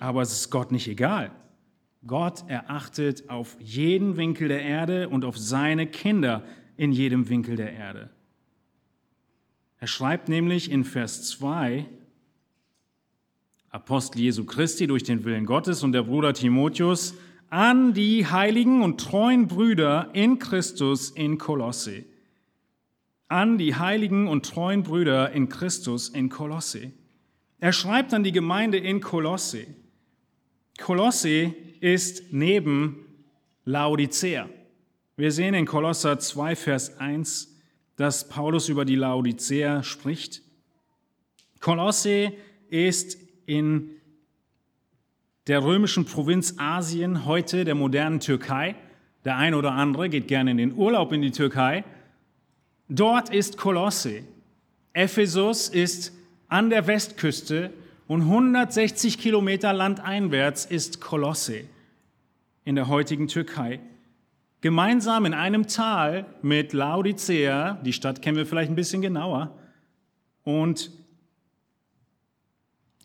[0.00, 1.30] Aber es ist Gott nicht egal.
[2.06, 6.42] Gott erachtet auf jeden Winkel der Erde und auf seine Kinder
[6.76, 8.10] in jedem Winkel der Erde.
[9.78, 11.86] Er schreibt nämlich in Vers 2,
[13.70, 17.14] Apostel Jesu Christi durch den Willen Gottes und der Bruder Timotheus
[17.50, 22.04] an die heiligen und treuen Brüder in Christus in Kolosse.
[23.30, 26.90] An die heiligen und treuen Brüder in Christus in Kolosse.
[27.60, 29.68] Er schreibt an die Gemeinde in Kolosse.
[30.80, 33.06] Kolosse ist neben
[33.64, 34.48] Laodicea.
[35.16, 37.56] Wir sehen in Kolosser 2, Vers 1,
[37.94, 40.42] dass Paulus über die Laodicea spricht.
[41.60, 42.32] Kolosse
[42.68, 43.16] ist
[43.46, 43.90] in
[45.46, 48.74] der römischen Provinz Asien, heute der modernen Türkei.
[49.24, 51.84] Der ein oder andere geht gerne in den Urlaub in die Türkei.
[52.92, 54.24] Dort ist Kolosse.
[54.92, 56.12] Ephesus ist
[56.48, 57.72] an der Westküste
[58.08, 61.62] und 160 Kilometer landeinwärts ist Kolosse
[62.64, 63.78] in der heutigen Türkei.
[64.60, 69.56] Gemeinsam in einem Tal mit Laodicea, die Stadt kennen wir vielleicht ein bisschen genauer,
[70.42, 70.90] und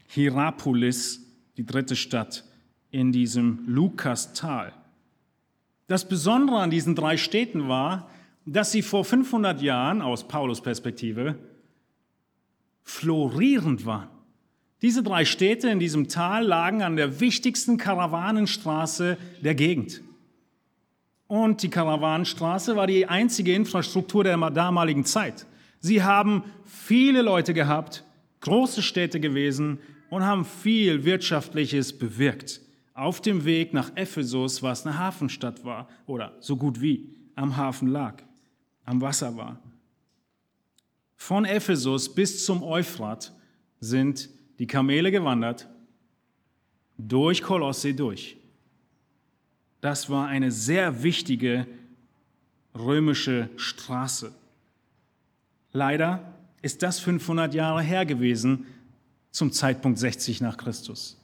[0.08, 1.22] Hierapolis,
[1.58, 2.44] die dritte Stadt
[2.90, 4.74] in diesem Lukastal.
[5.86, 8.10] Das Besondere an diesen drei Städten war,
[8.46, 11.36] dass sie vor 500 Jahren aus Paulus Perspektive
[12.84, 14.10] florierend waren.
[14.82, 20.02] Diese drei Städte in diesem Tal lagen an der wichtigsten Karawanenstraße der Gegend.
[21.28, 25.48] Und die Karawanenstraße war die einzige Infrastruktur der damaligen Zeit.
[25.80, 28.04] Sie haben viele Leute gehabt,
[28.42, 29.80] große Städte gewesen
[30.12, 32.62] und haben viel Wirtschaftliches bewirkt.
[32.96, 37.90] auf dem Weg nach Ephesus, was eine Hafenstadt war oder so gut wie am Hafen
[37.90, 38.24] lag,
[38.86, 39.60] am Wasser war.
[41.18, 43.34] Von Ephesus bis zum Euphrat
[43.80, 45.68] sind die Kamele gewandert,
[46.98, 48.38] durch Kolosse durch.
[49.82, 51.68] Das war eine sehr wichtige
[52.74, 54.34] römische Straße.
[55.72, 58.66] Leider ist das 500 Jahre her gewesen,
[59.32, 61.18] zum Zeitpunkt 60 nach Christus.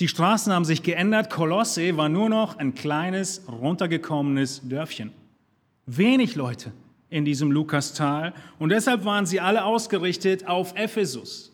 [0.00, 1.28] Die Straßen haben sich geändert.
[1.28, 5.12] Kolosse war nur noch ein kleines, runtergekommenes Dörfchen.
[5.86, 6.72] Wenig Leute
[7.08, 11.52] in diesem Lukastal und deshalb waren sie alle ausgerichtet auf Ephesus.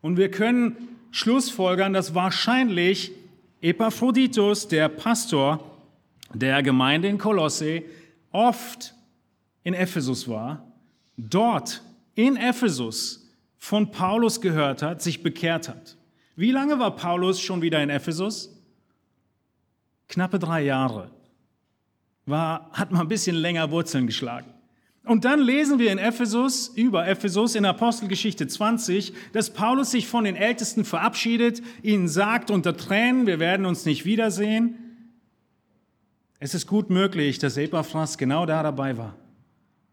[0.00, 0.76] Und wir können
[1.10, 3.12] schlussfolgern, dass wahrscheinlich
[3.60, 5.64] Epaphroditus, der Pastor
[6.34, 7.82] der Gemeinde in Kolosse,
[8.30, 8.94] oft
[9.64, 10.70] in Ephesus war,
[11.16, 11.82] dort
[12.14, 15.96] in Ephesus von Paulus gehört hat, sich bekehrt hat.
[16.36, 18.54] Wie lange war Paulus schon wieder in Ephesus?
[20.08, 21.10] Knappe drei Jahre.
[22.28, 24.52] War, hat mal ein bisschen länger Wurzeln geschlagen.
[25.04, 30.24] Und dann lesen wir in Ephesus, über Ephesus in Apostelgeschichte 20, dass Paulus sich von
[30.24, 34.74] den Ältesten verabschiedet, ihnen sagt unter Tränen, wir werden uns nicht wiedersehen.
[36.40, 39.16] Es ist gut möglich, dass Epaphras genau da dabei war.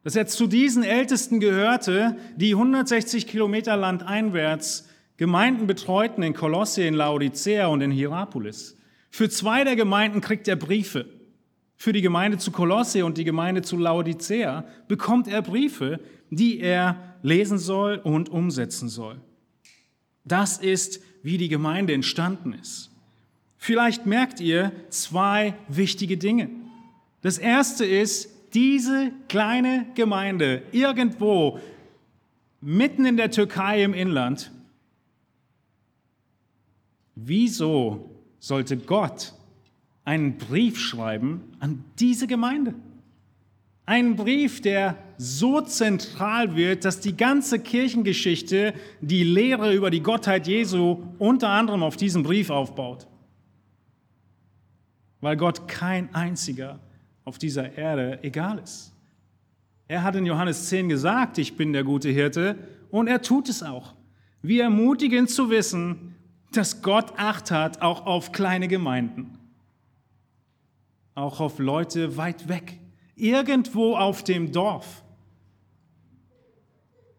[0.03, 6.93] Dass er zu diesen Ältesten gehörte, die 160 Kilometer landeinwärts Gemeinden betreuten in Kolosse, in
[6.93, 8.77] Laodicea und in Hierapolis.
[9.09, 11.05] Für zwei der Gemeinden kriegt er Briefe.
[11.77, 17.15] Für die Gemeinde zu Kolosse und die Gemeinde zu Laodicea bekommt er Briefe, die er
[17.21, 19.19] lesen soll und umsetzen soll.
[20.23, 22.91] Das ist, wie die Gemeinde entstanden ist.
[23.57, 26.49] Vielleicht merkt ihr zwei wichtige Dinge.
[27.21, 31.59] Das erste ist, diese kleine Gemeinde irgendwo
[32.61, 34.51] mitten in der Türkei im Inland,
[37.15, 38.09] wieso
[38.39, 39.33] sollte Gott
[40.05, 42.75] einen Brief schreiben an diese Gemeinde?
[43.87, 50.47] Ein Brief, der so zentral wird, dass die ganze Kirchengeschichte die Lehre über die Gottheit
[50.47, 53.07] Jesu unter anderem auf diesem Brief aufbaut.
[55.21, 56.79] Weil Gott kein einziger
[57.25, 58.93] auf dieser Erde egal ist.
[59.87, 62.57] Er hat in Johannes 10 gesagt, ich bin der gute Hirte,
[62.89, 63.93] und er tut es auch.
[64.41, 66.15] Wir ermutigen zu wissen,
[66.51, 69.37] dass Gott Acht hat auch auf kleine Gemeinden,
[71.15, 72.79] auch auf Leute weit weg,
[73.15, 75.03] irgendwo auf dem Dorf.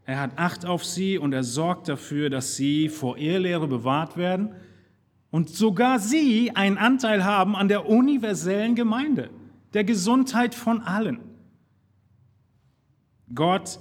[0.04, 4.54] Er hat Acht auf sie und er sorgt dafür, dass sie vor Irrlehre bewahrt werden
[5.30, 9.30] und sogar sie einen Anteil haben an der universellen Gemeinde
[9.72, 11.20] der Gesundheit von allen.
[13.34, 13.80] Gott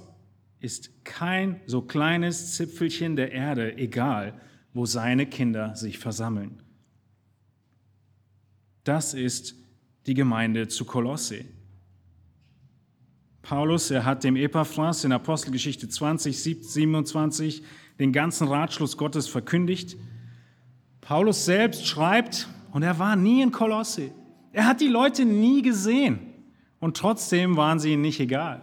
[0.58, 4.40] ist kein so kleines Zipfelchen der Erde, egal
[4.74, 6.62] wo seine Kinder sich versammeln.
[8.82, 9.54] Das ist
[10.06, 11.44] die Gemeinde zu Kolosse.
[13.42, 17.62] Paulus, er hat dem Epaphras in Apostelgeschichte 20, 27
[17.98, 19.96] den ganzen Ratschluss Gottes verkündigt.
[21.00, 24.10] Paulus selbst schreibt, und er war nie in Kolosse.
[24.52, 26.18] Er hat die Leute nie gesehen
[26.78, 28.62] und trotzdem waren sie ihm nicht egal.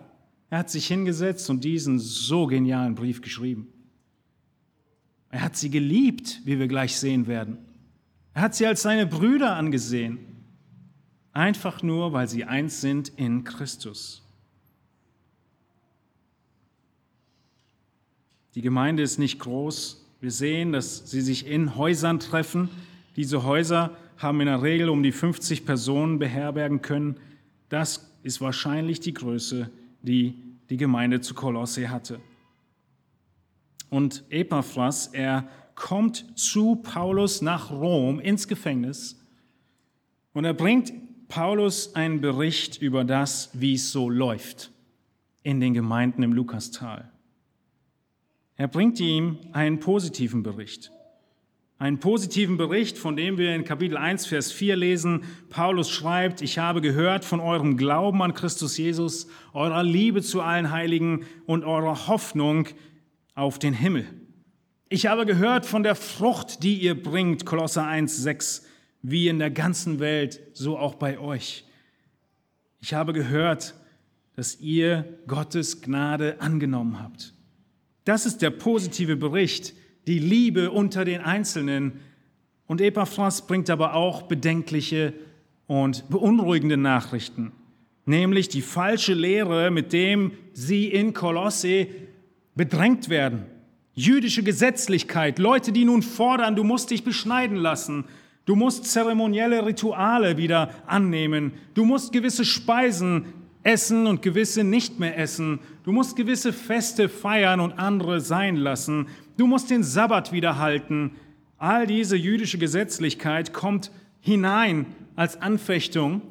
[0.52, 3.70] Er hat sich hingesetzt und diesen so genialen Brief geschrieben.
[5.30, 7.58] Er hat sie geliebt, wie wir gleich sehen werden.
[8.36, 10.20] Er hat sie als seine Brüder angesehen,
[11.34, 14.22] einfach nur, weil sie eins sind in Christus.
[18.56, 20.06] Die Gemeinde ist nicht groß.
[20.22, 22.69] Wir sehen, dass sie sich in Häusern treffen.
[23.15, 27.17] Diese Häuser haben in der Regel um die 50 Personen beherbergen können.
[27.69, 29.69] Das ist wahrscheinlich die Größe,
[30.04, 30.36] die
[30.69, 32.22] die Gemeinde zu Kolosse hatte.
[33.89, 39.19] Und Epaphras, er kommt zu Paulus nach Rom ins Gefängnis
[40.34, 40.93] und er bringt
[41.28, 44.72] Paulus einen Bericht über das, wie es so läuft
[45.44, 47.12] in den Gemeinden im Lukastal.
[48.56, 50.92] Er bringt ihm einen positiven Bericht.
[51.80, 55.24] Einen positiven Bericht, von dem wir in Kapitel 1, Vers 4 lesen.
[55.50, 60.72] Paulus schreibt, ich habe gehört von eurem Glauben an Christus Jesus, eurer Liebe zu allen
[60.72, 62.68] Heiligen und eurer Hoffnung
[63.36, 64.06] auf den Himmel.
[64.88, 68.66] Ich habe gehört von der Frucht, die ihr bringt, Kolosser 1, 6,
[69.04, 71.66] wie in der ganzen Welt, so auch bei euch.
[72.82, 73.76] Ich habe gehört,
[74.36, 77.34] dass ihr Gottes Gnade angenommen habt.
[78.06, 79.74] Das ist der positive Bericht,
[80.08, 81.99] die Liebe unter den Einzelnen.
[82.66, 85.14] Und Epaphras bringt aber auch bedenkliche
[85.68, 87.51] und beunruhigende Nachrichten,
[88.06, 91.88] nämlich die falsche Lehre, mit dem sie in Kolosse
[92.56, 93.45] bedrängt werden.
[93.93, 98.06] Jüdische Gesetzlichkeit, Leute, die nun fordern, du musst dich beschneiden lassen,
[98.46, 101.54] Du musst zeremonielle Rituale wieder annehmen.
[101.74, 103.26] Du musst gewisse Speisen
[103.64, 105.60] essen und gewisse nicht mehr essen.
[105.84, 109.08] Du musst gewisse Feste feiern und andere sein lassen.
[109.38, 111.16] Du musst den Sabbat wieder halten.
[111.58, 116.22] All diese jüdische Gesetzlichkeit kommt hinein als Anfechtung.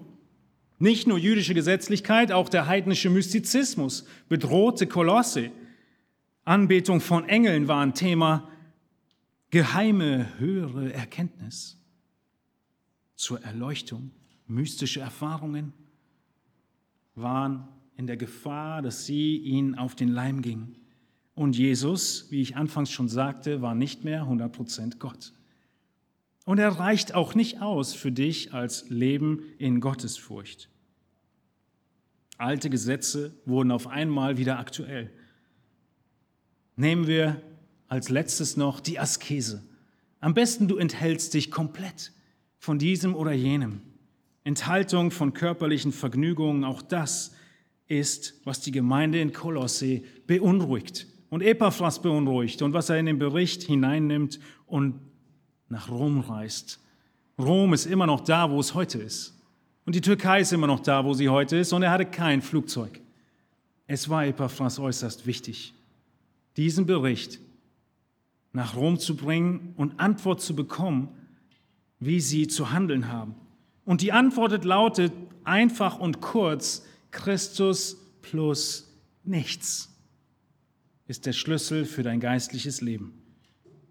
[0.79, 5.51] Nicht nur jüdische Gesetzlichkeit, auch der heidnische Mystizismus bedrohte Kolosse.
[6.45, 8.49] Anbetung von Engeln war ein Thema.
[9.51, 11.82] Geheime, höhere Erkenntnis
[13.23, 14.11] zur Erleuchtung,
[14.49, 15.73] mystische Erfahrungen
[17.15, 20.77] waren in der Gefahr, dass sie ihnen auf den Leim gingen.
[21.37, 25.33] Und Jesus, wie ich anfangs schon sagte, war nicht mehr 100% Gott.
[26.47, 30.69] Und er reicht auch nicht aus für dich als Leben in Gottesfurcht.
[32.39, 35.13] Alte Gesetze wurden auf einmal wieder aktuell.
[36.75, 37.41] Nehmen wir
[37.87, 39.63] als letztes noch die Askese.
[40.19, 42.11] Am besten du enthältst dich komplett
[42.63, 43.81] von diesem oder jenem.
[44.45, 47.35] Enthaltung von körperlichen Vergnügungen, auch das
[47.89, 53.19] ist, was die Gemeinde in Kolosse beunruhigt und Epaphras beunruhigt und was er in den
[53.19, 55.01] Bericht hineinnimmt und
[55.71, 56.79] nach Rom reist.
[57.37, 59.37] Rom ist immer noch da, wo es heute ist.
[59.85, 61.73] Und die Türkei ist immer noch da, wo sie heute ist.
[61.73, 63.01] Und er hatte kein Flugzeug.
[63.89, 65.75] Es war Epaphras äußerst wichtig,
[66.57, 67.41] diesen Bericht
[68.53, 71.09] nach Rom zu bringen und Antwort zu bekommen
[72.05, 73.37] wie sie zu handeln haben.
[73.85, 75.13] Und die Antwort lautet
[75.45, 78.93] einfach und kurz, Christus plus
[79.23, 79.89] nichts
[81.07, 83.13] ist der Schlüssel für dein geistliches Leben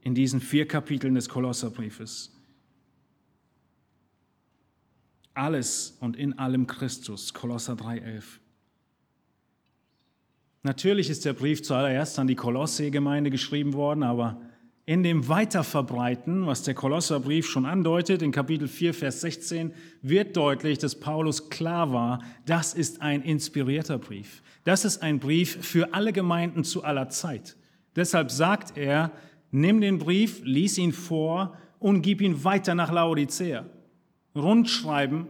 [0.02, 2.36] in diesen vier Kapiteln des Kolosserbriefes.
[5.34, 8.24] Alles und in allem Christus, Kolosser 3,11.
[10.64, 14.42] Natürlich ist der Brief zuallererst an die Kolosse-Gemeinde geschrieben worden, aber
[14.86, 20.80] in dem Weiterverbreiten, was der Kolosserbrief schon andeutet, in Kapitel 4, Vers 16, wird deutlich,
[20.80, 24.42] dass Paulus klar war, das ist ein inspirierter Brief.
[24.64, 27.56] Das ist ein Brief für alle Gemeinden zu aller Zeit.
[27.96, 29.12] Deshalb sagt er,
[29.52, 33.66] nimm den Brief, lies ihn vor und gib ihn weiter nach Laodicea.
[34.36, 35.28] Rundschreiben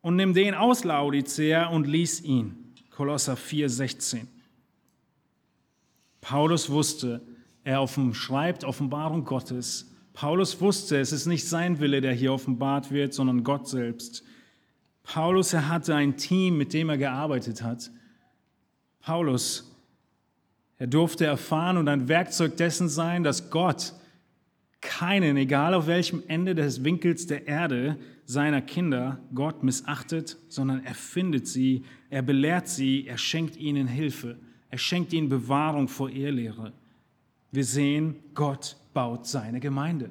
[0.00, 2.74] und nimm den aus Laodicea und lies ihn.
[2.90, 4.28] Kolosser 4, 16.
[6.20, 7.20] Paulus wusste,
[7.64, 9.90] er schreibt, Offenbarung Gottes.
[10.12, 14.24] Paulus wusste, es ist nicht sein Wille, der hier offenbart wird, sondern Gott selbst.
[15.02, 17.90] Paulus, er hatte ein Team, mit dem er gearbeitet hat.
[19.00, 19.72] Paulus,
[20.78, 23.94] er durfte erfahren und ein Werkzeug dessen sein, dass Gott
[24.80, 30.94] keinen, egal auf welchem Ende des Winkels der Erde seiner Kinder, Gott missachtet, sondern er
[30.94, 34.38] findet sie, er belehrt sie, er schenkt ihnen Hilfe,
[34.70, 36.72] er schenkt ihnen Bewahrung vor Irrlehre.
[37.52, 40.10] Wir sehen, Gott baut seine Gemeinde.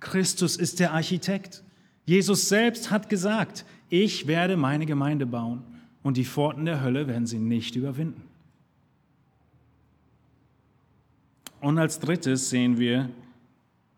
[0.00, 1.62] Christus ist der Architekt.
[2.06, 5.62] Jesus selbst hat gesagt, ich werde meine Gemeinde bauen
[6.02, 8.22] und die Pforten der Hölle werden sie nicht überwinden.
[11.60, 13.10] Und als drittes sehen wir,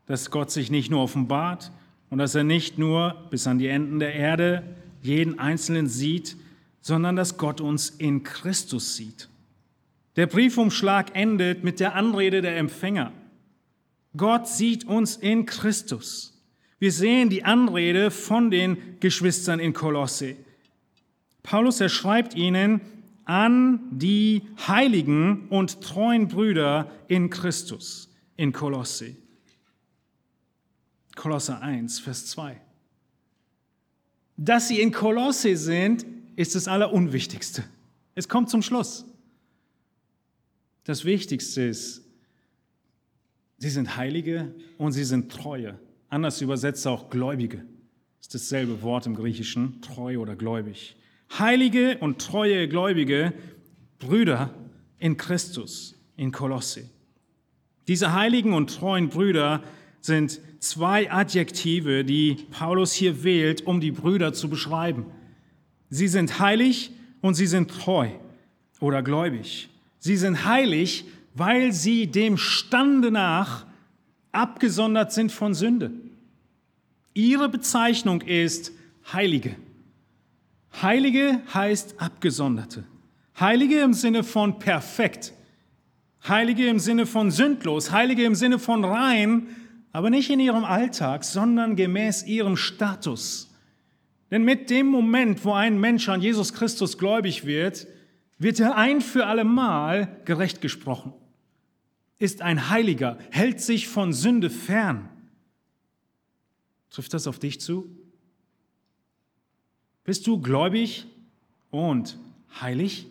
[0.06, 1.70] dass Gott sich nicht nur offenbart
[2.08, 4.64] und dass er nicht nur bis an die Enden der Erde
[5.02, 6.36] jeden Einzelnen sieht,
[6.80, 9.29] sondern dass Gott uns in Christus sieht.
[10.20, 13.10] Der Briefumschlag endet mit der Anrede der Empfänger.
[14.14, 16.38] Gott sieht uns in Christus.
[16.78, 20.36] Wir sehen die Anrede von den Geschwistern in Kolosse.
[21.42, 22.82] Paulus, er schreibt ihnen
[23.24, 29.16] an die heiligen und treuen Brüder in Christus in Kolosse.
[31.16, 32.60] Kolosse 1, Vers 2.
[34.36, 36.04] Dass sie in Kolosse sind,
[36.36, 37.64] ist das Allerunwichtigste.
[38.14, 39.06] Es kommt zum Schluss.
[40.84, 42.02] Das Wichtigste ist,
[43.58, 45.78] sie sind Heilige und sie sind Treue.
[46.08, 47.58] Anders übersetzt auch Gläubige.
[48.18, 50.96] Das ist dasselbe Wort im Griechischen, treu oder gläubig.
[51.38, 53.32] Heilige und treue Gläubige,
[53.98, 54.54] Brüder
[54.98, 56.88] in Christus, in Kolosse.
[57.88, 59.62] Diese heiligen und treuen Brüder
[60.00, 65.06] sind zwei Adjektive, die Paulus hier wählt, um die Brüder zu beschreiben.
[65.88, 68.10] Sie sind heilig und sie sind treu
[68.80, 69.68] oder gläubig.
[70.00, 73.66] Sie sind heilig, weil sie dem Stande nach
[74.32, 75.92] abgesondert sind von Sünde.
[77.14, 78.72] Ihre Bezeichnung ist
[79.12, 79.56] Heilige.
[80.82, 82.84] Heilige heißt Abgesonderte.
[83.38, 85.32] Heilige im Sinne von perfekt.
[86.26, 87.90] Heilige im Sinne von sündlos.
[87.90, 89.48] Heilige im Sinne von rein,
[89.92, 93.50] aber nicht in ihrem Alltag, sondern gemäß ihrem Status.
[94.30, 97.86] Denn mit dem Moment, wo ein Mensch an Jesus Christus gläubig wird,
[98.40, 101.12] wird er ein für allemal gerecht gesprochen,
[102.18, 105.08] ist ein Heiliger, hält sich von Sünde fern.
[106.88, 107.88] Trifft das auf dich zu?
[110.04, 111.06] Bist du gläubig
[111.70, 112.18] und
[112.60, 113.06] heilig?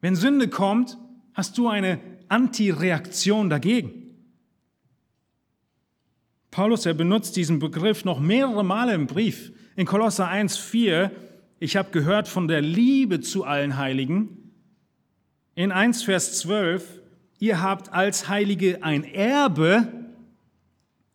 [0.00, 0.96] Wenn Sünde kommt,
[1.34, 3.92] hast du eine Antireaktion dagegen.
[6.50, 9.52] Paulus, er benutzt diesen Begriff noch mehrere Male im Brief.
[9.76, 11.10] In Kolosser 1,4,
[11.60, 14.52] ich habe gehört von der Liebe zu allen Heiligen.
[15.54, 17.02] In 1, Vers 12,
[17.40, 19.92] ihr habt als Heilige ein Erbe.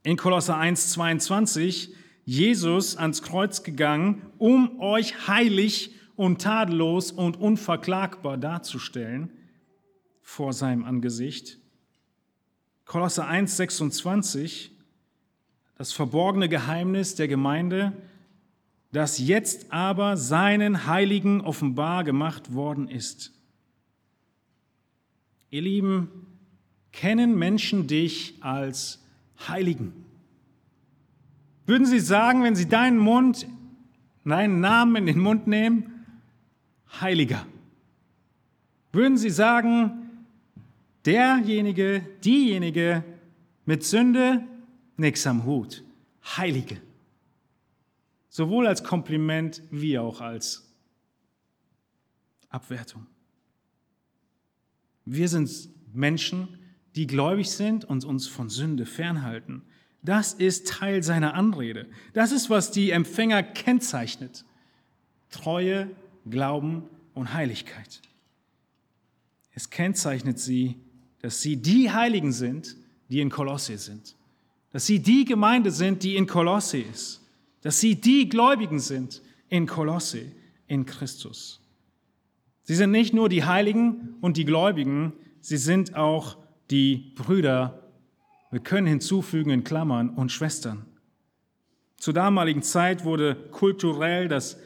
[0.04, 1.94] In Kolosser 1, 22,
[2.26, 9.32] Jesus ans Kreuz gegangen, um euch heilig und tadellos und unverklagbar darzustellen
[10.22, 11.60] vor seinem Angesicht.
[12.86, 14.72] Kolosser 1, 26,
[15.78, 17.94] das verborgene Geheimnis der Gemeinde,
[18.94, 23.34] das jetzt aber seinen Heiligen offenbar gemacht worden ist.
[25.50, 26.10] Ihr Lieben,
[26.92, 29.04] kennen Menschen dich als
[29.48, 29.94] Heiligen?
[31.66, 33.48] Würden sie sagen, wenn sie deinen Mund,
[34.26, 36.06] deinen Namen in den Mund nehmen,
[37.02, 37.48] Heiliger?
[38.92, 40.10] Würden sie sagen,
[41.04, 43.04] derjenige, diejenige
[43.66, 44.44] mit Sünde
[44.98, 45.84] nichts am Hut.
[46.38, 46.78] Heilige.
[48.34, 50.68] Sowohl als Kompliment wie auch als
[52.50, 53.06] Abwertung.
[55.06, 56.58] Wir sind Menschen,
[56.96, 59.62] die gläubig sind und uns von Sünde fernhalten.
[60.02, 61.88] Das ist Teil seiner Anrede.
[62.14, 64.46] Das ist, was die Empfänger kennzeichnet.
[65.30, 65.92] Treue,
[66.28, 68.02] Glauben und Heiligkeit.
[69.52, 70.78] Es kennzeichnet sie,
[71.22, 72.78] dass sie die Heiligen sind,
[73.10, 74.16] die in Kolosse sind
[74.74, 77.22] dass sie die Gemeinde sind, die in Kolosse ist,
[77.64, 80.32] dass sie die Gläubigen sind in Kolosse,
[80.68, 81.62] in Christus.
[82.64, 86.38] Sie sind nicht nur die Heiligen und die Gläubigen, sie sind auch
[86.70, 87.90] die Brüder,
[88.52, 90.86] wir können hinzufügen in Klammern, und Schwestern.
[91.98, 94.58] Zur damaligen Zeit wurde kulturell das,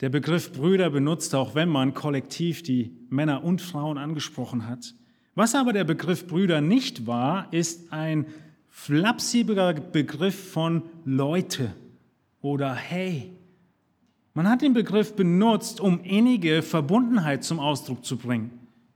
[0.00, 4.94] der Begriff Brüder benutzt, auch wenn man kollektiv die Männer und Frauen angesprochen hat.
[5.36, 8.26] Was aber der Begriff Brüder nicht war, ist ein
[8.68, 11.72] flapsiger Begriff von Leute
[12.44, 13.30] oder Hey.
[14.34, 18.50] Man hat den Begriff benutzt, um innige Verbundenheit zum Ausdruck zu bringen.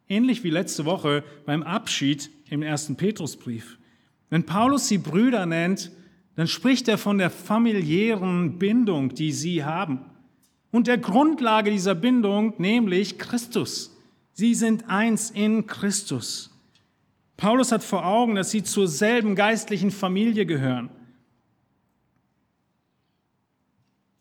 [0.08, 3.78] Ähnlich wie letzte Woche beim Abschied im ersten Petrusbrief.
[4.28, 5.90] Wenn Paulus sie Brüder nennt,
[6.36, 10.00] dann spricht er von der familiären Bindung, die sie haben.
[10.70, 13.96] Und der Grundlage dieser Bindung, nämlich Christus.
[14.32, 16.50] Sie sind eins in Christus.
[17.38, 20.90] Paulus hat vor Augen, dass sie zur selben geistlichen Familie gehören.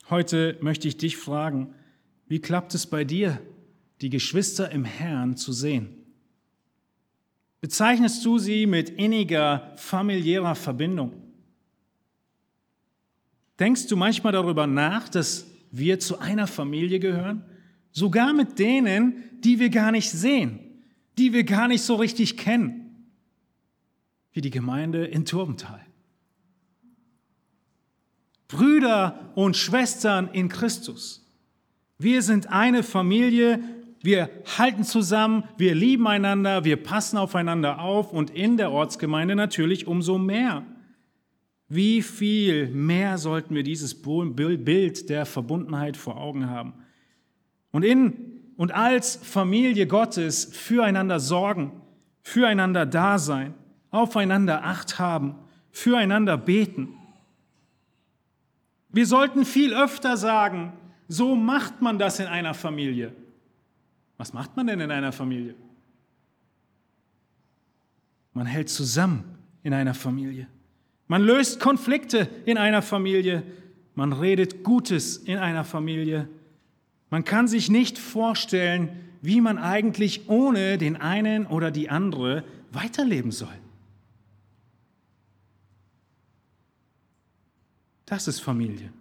[0.09, 1.73] Heute möchte ich dich fragen,
[2.27, 3.41] wie klappt es bei dir,
[4.01, 5.89] die Geschwister im Herrn zu sehen?
[7.59, 11.13] Bezeichnest du sie mit inniger familiärer Verbindung?
[13.59, 17.43] Denkst du manchmal darüber nach, dass wir zu einer Familie gehören?
[17.91, 20.59] Sogar mit denen, die wir gar nicht sehen,
[21.17, 22.83] die wir gar nicht so richtig kennen
[24.31, 25.86] wie die Gemeinde in Turbental.
[28.47, 31.25] Brüder und Schwestern in Christus.
[31.97, 33.59] Wir sind eine Familie,
[34.01, 39.87] wir halten zusammen, wir lieben einander, wir passen aufeinander auf und in der Ortsgemeinde natürlich
[39.87, 40.63] umso mehr.
[41.67, 46.73] Wie viel mehr sollten wir dieses Bild der Verbundenheit vor Augen haben?
[47.71, 48.13] Und in
[48.55, 51.81] und als Familie Gottes füreinander sorgen,
[52.21, 53.53] füreinander da sein
[53.89, 55.35] aufeinander acht haben,
[55.71, 56.96] füreinander beten.
[58.97, 60.73] Wir sollten viel öfter sagen,
[61.07, 63.13] so macht man das in einer Familie.
[64.17, 65.53] Was macht man denn in einer Familie?
[68.33, 70.47] Man hält zusammen in einer Familie.
[71.07, 73.43] Man löst Konflikte in einer Familie.
[73.93, 76.27] Man redet Gutes in einer Familie.
[77.11, 78.89] Man kann sich nicht vorstellen,
[79.21, 83.53] wie man eigentlich ohne den einen oder die andere weiterleben soll.
[88.07, 88.91] Das ist Familie.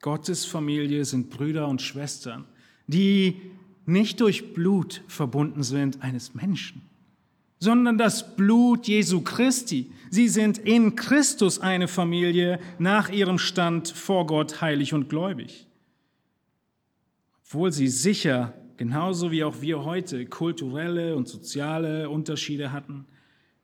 [0.00, 2.46] Gottes Familie sind Brüder und Schwestern,
[2.86, 3.40] die
[3.84, 6.82] nicht durch Blut verbunden sind eines Menschen,
[7.58, 9.92] sondern das Blut Jesu Christi.
[10.10, 15.66] Sie sind in Christus eine Familie nach ihrem Stand vor Gott heilig und gläubig.
[17.44, 23.04] Obwohl sie sicher, genauso wie auch wir heute, kulturelle und soziale Unterschiede hatten,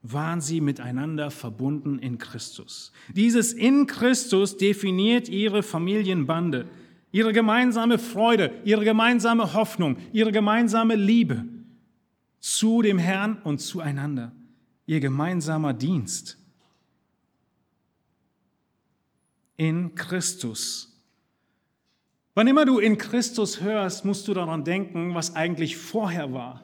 [0.05, 2.93] waren sie miteinander verbunden in Christus.
[3.15, 6.67] Dieses in Christus definiert ihre Familienbande,
[7.11, 11.45] ihre gemeinsame Freude, ihre gemeinsame Hoffnung, ihre gemeinsame Liebe
[12.39, 14.33] zu dem Herrn und zueinander.
[14.87, 16.39] ihr gemeinsamer Dienst.
[19.57, 20.91] In Christus.
[22.35, 26.64] Wann immer du in Christus hörst, musst du daran denken, was eigentlich vorher war.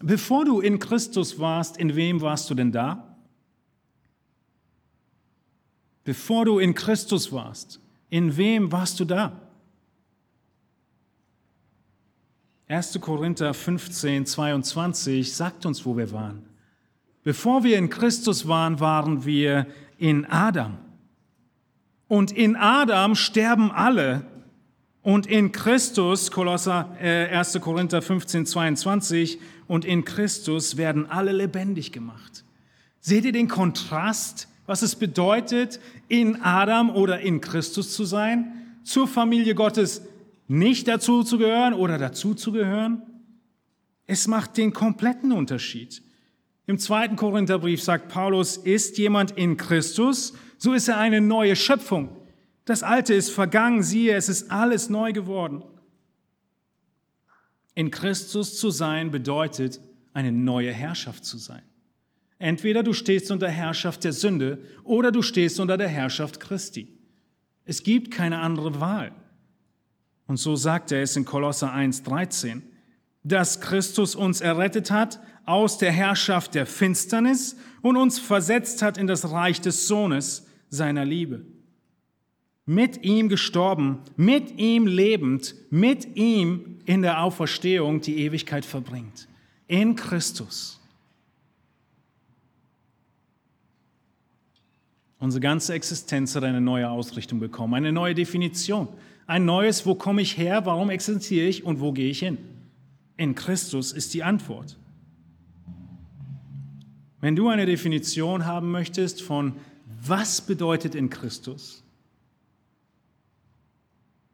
[0.00, 3.16] Bevor du in Christus warst, in wem warst du denn da?
[6.04, 7.80] Bevor du in Christus warst,
[8.10, 9.40] in wem warst du da?
[12.68, 12.98] 1.
[13.00, 16.44] Korinther 15, 22 sagt uns, wo wir waren.
[17.22, 19.66] Bevor wir in Christus waren, waren wir
[19.98, 20.78] in Adam.
[22.08, 24.26] Und in Adam sterben alle.
[25.04, 27.60] Und in Christus, Kolosser, äh, 1.
[27.60, 29.38] Korinther 15, 22,
[29.68, 32.42] und in Christus werden alle lebendig gemacht.
[33.00, 35.78] Seht ihr den Kontrast, was es bedeutet,
[36.08, 40.00] in Adam oder in Christus zu sein, zur Familie Gottes
[40.48, 43.02] nicht dazu zu gehören oder dazu zu gehören?
[44.06, 46.02] Es macht den kompletten Unterschied.
[46.66, 52.08] Im zweiten Korintherbrief sagt Paulus, ist jemand in Christus, so ist er eine neue Schöpfung.
[52.64, 55.62] Das Alte ist vergangen, siehe, es ist alles neu geworden.
[57.74, 59.80] In Christus zu sein bedeutet,
[60.12, 61.62] eine neue Herrschaft zu sein.
[62.38, 66.88] Entweder du stehst unter Herrschaft der Sünde oder du stehst unter der Herrschaft Christi.
[67.64, 69.12] Es gibt keine andere Wahl.
[70.26, 72.62] Und so sagt er es in Kolosser 1,13,
[73.24, 79.06] dass Christus uns errettet hat aus der Herrschaft der Finsternis und uns versetzt hat in
[79.06, 81.44] das Reich des Sohnes seiner Liebe.
[82.66, 89.28] Mit ihm gestorben, mit ihm lebend, mit ihm in der Auferstehung die Ewigkeit verbringt.
[89.66, 90.80] In Christus.
[95.18, 98.88] Unsere ganze Existenz hat eine neue Ausrichtung bekommen, eine neue Definition.
[99.26, 102.38] Ein neues, wo komme ich her, warum existiere ich und wo gehe ich hin?
[103.16, 104.76] In Christus ist die Antwort.
[107.20, 109.54] Wenn du eine Definition haben möchtest von
[110.02, 111.83] was bedeutet in Christus,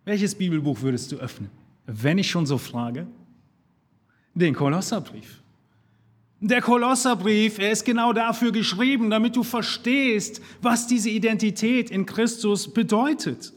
[0.04, 1.50] welches Bibelbuch würdest du öffnen?
[1.86, 3.06] Wenn ich schon so frage,
[4.34, 5.42] den Kolosserbrief.
[6.40, 12.72] Der Kolosserbrief, er ist genau dafür geschrieben, damit du verstehst, was diese Identität in Christus
[12.72, 13.52] bedeutet.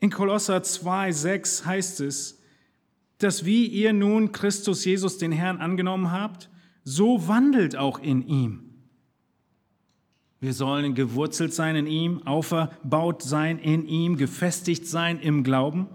[0.00, 2.40] In Kolosser 2, 6 heißt es,
[3.18, 6.50] dass wie ihr nun Christus Jesus den Herrn angenommen habt,
[6.82, 8.71] so wandelt auch in ihm.
[10.42, 15.86] Wir sollen gewurzelt sein in ihm, auferbaut sein in ihm, gefestigt sein im Glauben.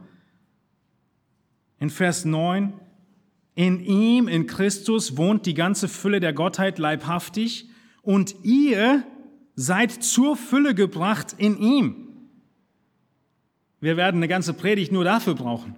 [1.81, 2.71] In Vers 9,
[3.55, 7.69] in ihm, in Christus, wohnt die ganze Fülle der Gottheit leibhaftig
[8.03, 9.03] und ihr
[9.55, 12.07] seid zur Fülle gebracht in ihm.
[13.81, 15.75] Wir werden eine ganze Predigt nur dafür brauchen.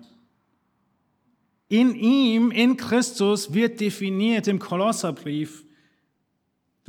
[1.70, 5.66] In ihm, in Christus wird definiert im Kolosserbrief.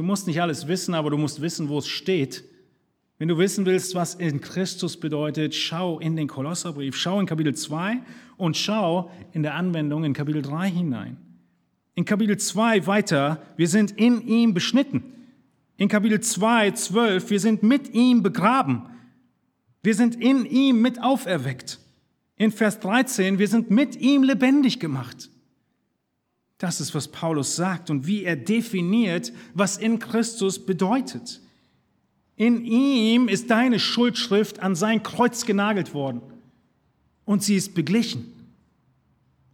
[0.01, 2.42] Du musst nicht alles wissen, aber du musst wissen, wo es steht.
[3.18, 7.55] Wenn du wissen willst, was in Christus bedeutet, schau in den Kolosserbrief, schau in Kapitel
[7.55, 7.98] 2
[8.38, 11.18] und schau in der Anwendung in Kapitel 3 hinein.
[11.96, 15.03] In Kapitel 2 weiter, wir sind in ihm beschnitten.
[15.76, 18.86] In Kapitel 2, 12, wir sind mit ihm begraben.
[19.82, 21.78] Wir sind in ihm mit auferweckt.
[22.36, 25.30] In Vers 13, wir sind mit ihm lebendig gemacht.
[26.61, 31.40] Das ist, was Paulus sagt und wie er definiert, was in Christus bedeutet.
[32.36, 36.22] In ihm ist deine Schuldschrift an sein Kreuz genagelt worden
[37.24, 38.32] und sie ist beglichen.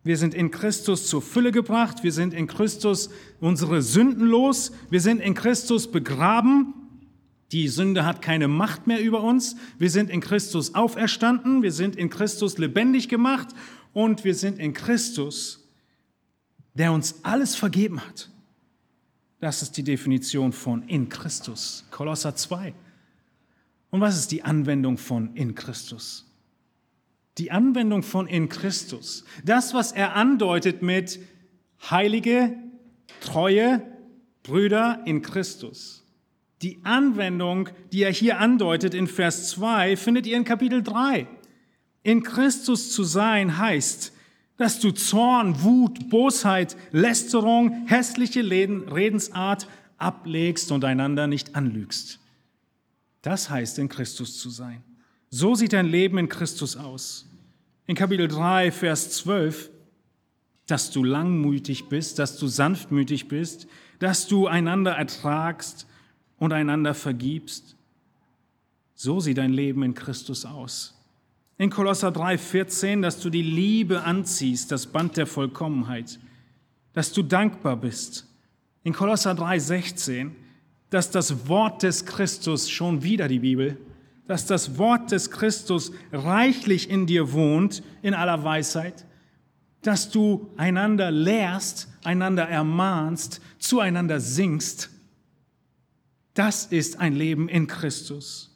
[0.04, 3.08] Wir sind in Christus zur Fülle gebracht, wir sind in Christus
[3.40, 6.74] unsere Sünden los, wir sind in Christus begraben
[7.52, 9.56] die Sünde hat keine Macht mehr über uns.
[9.78, 13.48] Wir sind in Christus auferstanden, wir sind in Christus lebendig gemacht
[13.92, 15.65] und wir sind in Christus,
[16.76, 18.30] der uns alles vergeben hat.
[19.40, 21.84] Das ist die Definition von in Christus.
[21.90, 22.74] Kolosser 2.
[23.90, 26.30] Und was ist die Anwendung von in Christus?
[27.38, 29.24] Die Anwendung von in Christus.
[29.44, 31.20] Das, was er andeutet mit
[31.90, 32.56] heilige,
[33.20, 33.82] treue
[34.42, 36.04] Brüder in Christus.
[36.62, 41.26] Die Anwendung, die er hier andeutet in Vers 2, findet ihr in Kapitel 3.
[42.02, 44.12] In Christus zu sein heißt,
[44.56, 52.20] dass du Zorn, Wut, Bosheit, Lästerung, hässliche Redensart ablegst und einander nicht anlügst.
[53.22, 54.82] Das heißt, in Christus zu sein.
[55.30, 57.28] So sieht dein Leben in Christus aus.
[57.86, 59.70] In Kapitel 3, Vers 12,
[60.66, 63.66] dass du langmütig bist, dass du sanftmütig bist,
[63.98, 65.86] dass du einander ertragst,
[66.38, 67.76] und einander vergibst.
[68.94, 70.95] So sieht dein Leben in Christus aus.
[71.58, 76.18] In Kolosser 3,14, dass du die Liebe anziehst, das Band der Vollkommenheit,
[76.92, 78.26] dass du dankbar bist.
[78.82, 80.30] in Kolosser 3,16,
[80.90, 83.78] dass das Wort des Christus, schon wieder die Bibel,
[84.26, 89.06] dass das Wort des Christus reichlich in dir wohnt, in aller Weisheit,
[89.82, 94.90] dass du einander lehrst, einander ermahnst, zueinander singst.
[96.34, 98.55] Das ist ein Leben in Christus.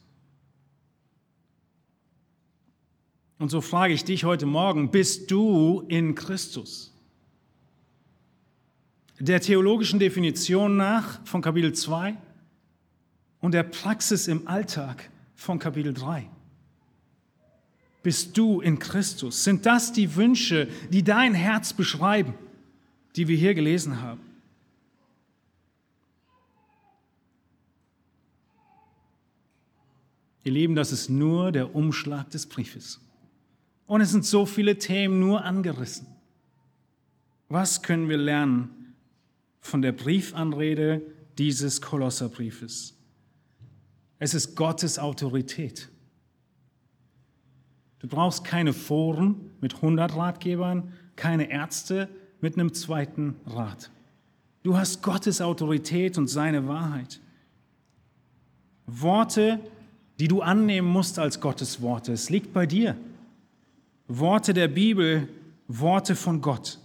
[3.40, 6.92] Und so frage ich dich heute Morgen, bist du in Christus?
[9.18, 12.18] Der theologischen Definition nach von Kapitel 2
[13.40, 16.28] und der Praxis im Alltag von Kapitel 3.
[18.02, 19.42] Bist du in Christus?
[19.42, 22.34] Sind das die Wünsche, die dein Herz beschreiben,
[23.16, 24.20] die wir hier gelesen haben?
[30.44, 33.00] Ihr Lieben, das ist nur der Umschlag des Briefes.
[33.90, 36.06] Und es sind so viele Themen nur angerissen.
[37.48, 38.94] Was können wir lernen
[39.58, 41.02] von der Briefanrede
[41.38, 42.96] dieses Kolosserbriefes?
[44.20, 45.88] Es ist Gottes Autorität.
[47.98, 52.08] Du brauchst keine Foren mit 100 Ratgebern, keine Ärzte
[52.40, 53.90] mit einem zweiten Rat.
[54.62, 57.18] Du hast Gottes Autorität und seine Wahrheit.
[58.86, 59.58] Worte,
[60.20, 62.12] die du annehmen musst als Gottes Worte.
[62.12, 62.96] Es liegt bei dir.
[64.12, 65.28] Worte der Bibel,
[65.68, 66.80] Worte von Gott.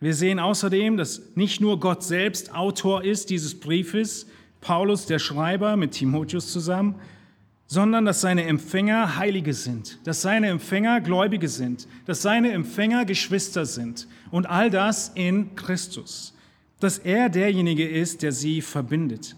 [0.00, 4.26] Wir sehen außerdem, dass nicht nur Gott selbst Autor ist dieses Briefes,
[4.62, 6.94] Paulus der Schreiber mit Timotheus zusammen,
[7.66, 13.66] sondern dass seine Empfänger Heilige sind, dass seine Empfänger Gläubige sind, dass seine Empfänger Geschwister
[13.66, 16.34] sind und all das in Christus,
[16.80, 19.36] dass er derjenige ist, der sie verbindet.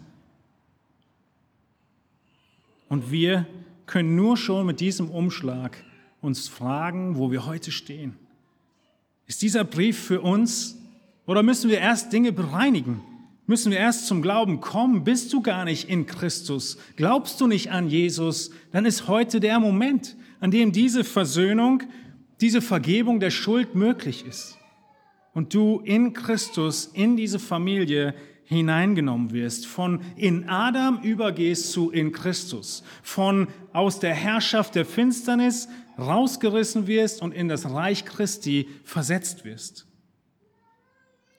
[2.88, 3.46] Und wir
[3.86, 5.76] können nur schon mit diesem Umschlag
[6.24, 8.16] uns fragen, wo wir heute stehen.
[9.26, 10.76] Ist dieser Brief für uns
[11.26, 13.02] oder müssen wir erst Dinge bereinigen?
[13.46, 15.04] Müssen wir erst zum Glauben kommen?
[15.04, 16.78] Bist du gar nicht in Christus?
[16.96, 18.50] Glaubst du nicht an Jesus?
[18.72, 21.82] Dann ist heute der Moment, an dem diese Versöhnung,
[22.40, 24.58] diese Vergebung der Schuld möglich ist.
[25.34, 28.14] Und du in Christus, in diese Familie
[28.44, 35.68] hineingenommen wirst, von in Adam übergehst zu in Christus, von aus der Herrschaft der Finsternis
[35.98, 39.86] rausgerissen wirst und in das Reich Christi versetzt wirst.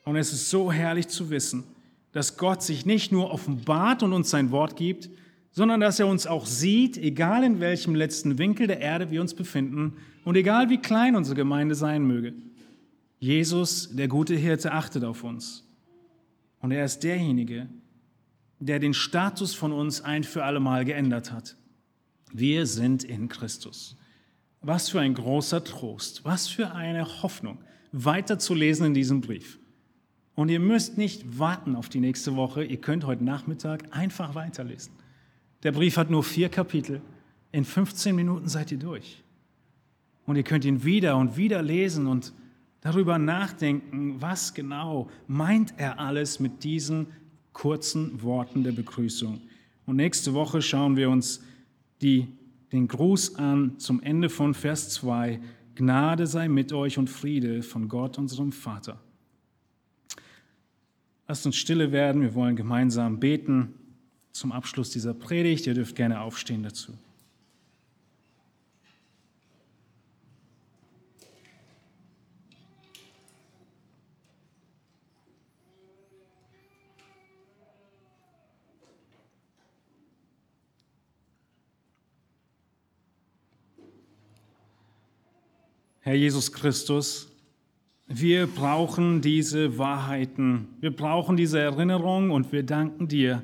[0.04, 1.64] Und es ist so herrlich zu wissen,
[2.12, 5.10] dass Gott sich nicht nur offenbart und uns sein Wort gibt,
[5.50, 9.34] sondern dass er uns auch sieht, egal in welchem letzten Winkel der Erde wir uns
[9.34, 12.34] befinden und egal wie klein unsere Gemeinde sein möge.
[13.18, 15.64] Jesus, der gute Hirte, achtet auf uns.
[16.60, 17.68] Und er ist derjenige,
[18.58, 21.56] der den Status von uns ein für allemal geändert hat.
[22.32, 23.95] Wir sind in Christus.
[24.66, 27.58] Was für ein großer Trost, was für eine Hoffnung,
[27.92, 29.60] weiterzulesen in diesem Brief.
[30.34, 34.92] Und ihr müsst nicht warten auf die nächste Woche, ihr könnt heute Nachmittag einfach weiterlesen.
[35.62, 37.00] Der Brief hat nur vier Kapitel,
[37.52, 39.22] in 15 Minuten seid ihr durch.
[40.26, 42.32] Und ihr könnt ihn wieder und wieder lesen und
[42.80, 47.06] darüber nachdenken, was genau meint er alles mit diesen
[47.52, 49.40] kurzen Worten der Begrüßung.
[49.86, 51.40] Und nächste Woche schauen wir uns
[52.02, 52.26] die
[52.76, 55.40] den Gruß an zum Ende von Vers 2.
[55.74, 59.00] Gnade sei mit euch und Friede von Gott, unserem Vater.
[61.26, 63.74] Lasst uns stille werden, wir wollen gemeinsam beten
[64.32, 65.66] zum Abschluss dieser Predigt.
[65.66, 66.92] Ihr dürft gerne aufstehen dazu.
[86.06, 87.28] Herr Jesus Christus,
[88.06, 93.42] wir brauchen diese Wahrheiten, wir brauchen diese Erinnerung und wir danken dir,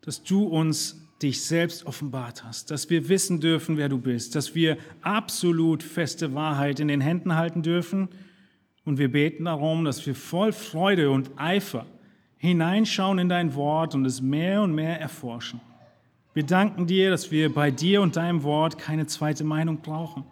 [0.00, 4.54] dass du uns dich selbst offenbart hast, dass wir wissen dürfen, wer du bist, dass
[4.54, 8.06] wir absolut feste Wahrheit in den Händen halten dürfen.
[8.84, 11.86] Und wir beten darum, dass wir voll Freude und Eifer
[12.36, 15.60] hineinschauen in dein Wort und es mehr und mehr erforschen.
[16.34, 20.24] Wir danken dir, dass wir bei dir und deinem Wort keine zweite Meinung brauchen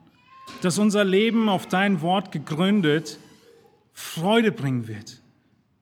[0.61, 3.19] dass unser Leben auf dein Wort gegründet
[3.93, 5.21] Freude bringen wird,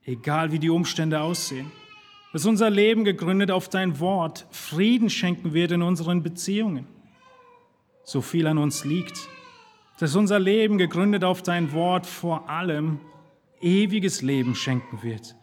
[0.05, 1.71] egal wie die Umstände aussehen.
[2.33, 6.87] Dass unser Leben gegründet auf dein Wort Frieden schenken wird in unseren Beziehungen,
[8.03, 9.27] so viel an uns liegt.
[9.99, 12.99] Dass unser Leben gegründet auf dein Wort vor allem
[13.59, 15.35] ewiges Leben schenken wird.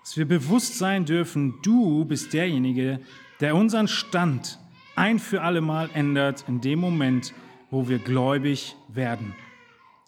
[0.00, 3.00] Dass wir bewusst sein dürfen, du bist derjenige,
[3.40, 4.58] der unseren Stand
[4.94, 7.34] ein für allemal ändert in dem Moment,
[7.70, 9.34] wo wir gläubig werden.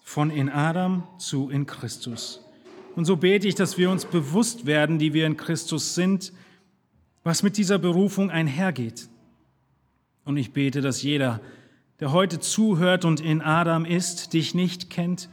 [0.03, 2.41] Von in Adam zu in Christus.
[2.95, 6.33] Und so bete ich, dass wir uns bewusst werden, die wir in Christus sind,
[7.23, 9.07] was mit dieser Berufung einhergeht.
[10.25, 11.41] Und ich bete, dass jeder,
[11.99, 15.29] der heute zuhört und in Adam ist, dich nicht kennt,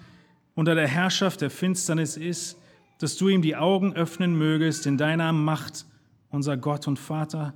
[0.55, 2.59] unter der Herrschaft der Finsternis ist,
[2.99, 5.87] dass du ihm die Augen öffnen mögest in deiner Macht,
[6.31, 7.55] unser Gott und Vater,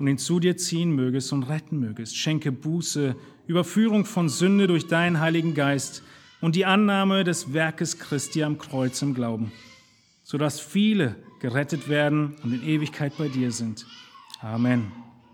[0.00, 2.16] und ihn zu dir ziehen mögest und retten mögest.
[2.16, 3.14] Schenke Buße,
[3.46, 6.02] Überführung von Sünde durch deinen Heiligen Geist
[6.40, 9.52] und die Annahme des Werkes Christi am Kreuz im Glauben,
[10.24, 13.86] sodass viele gerettet werden und in Ewigkeit bei dir sind.
[14.40, 14.90] Amen.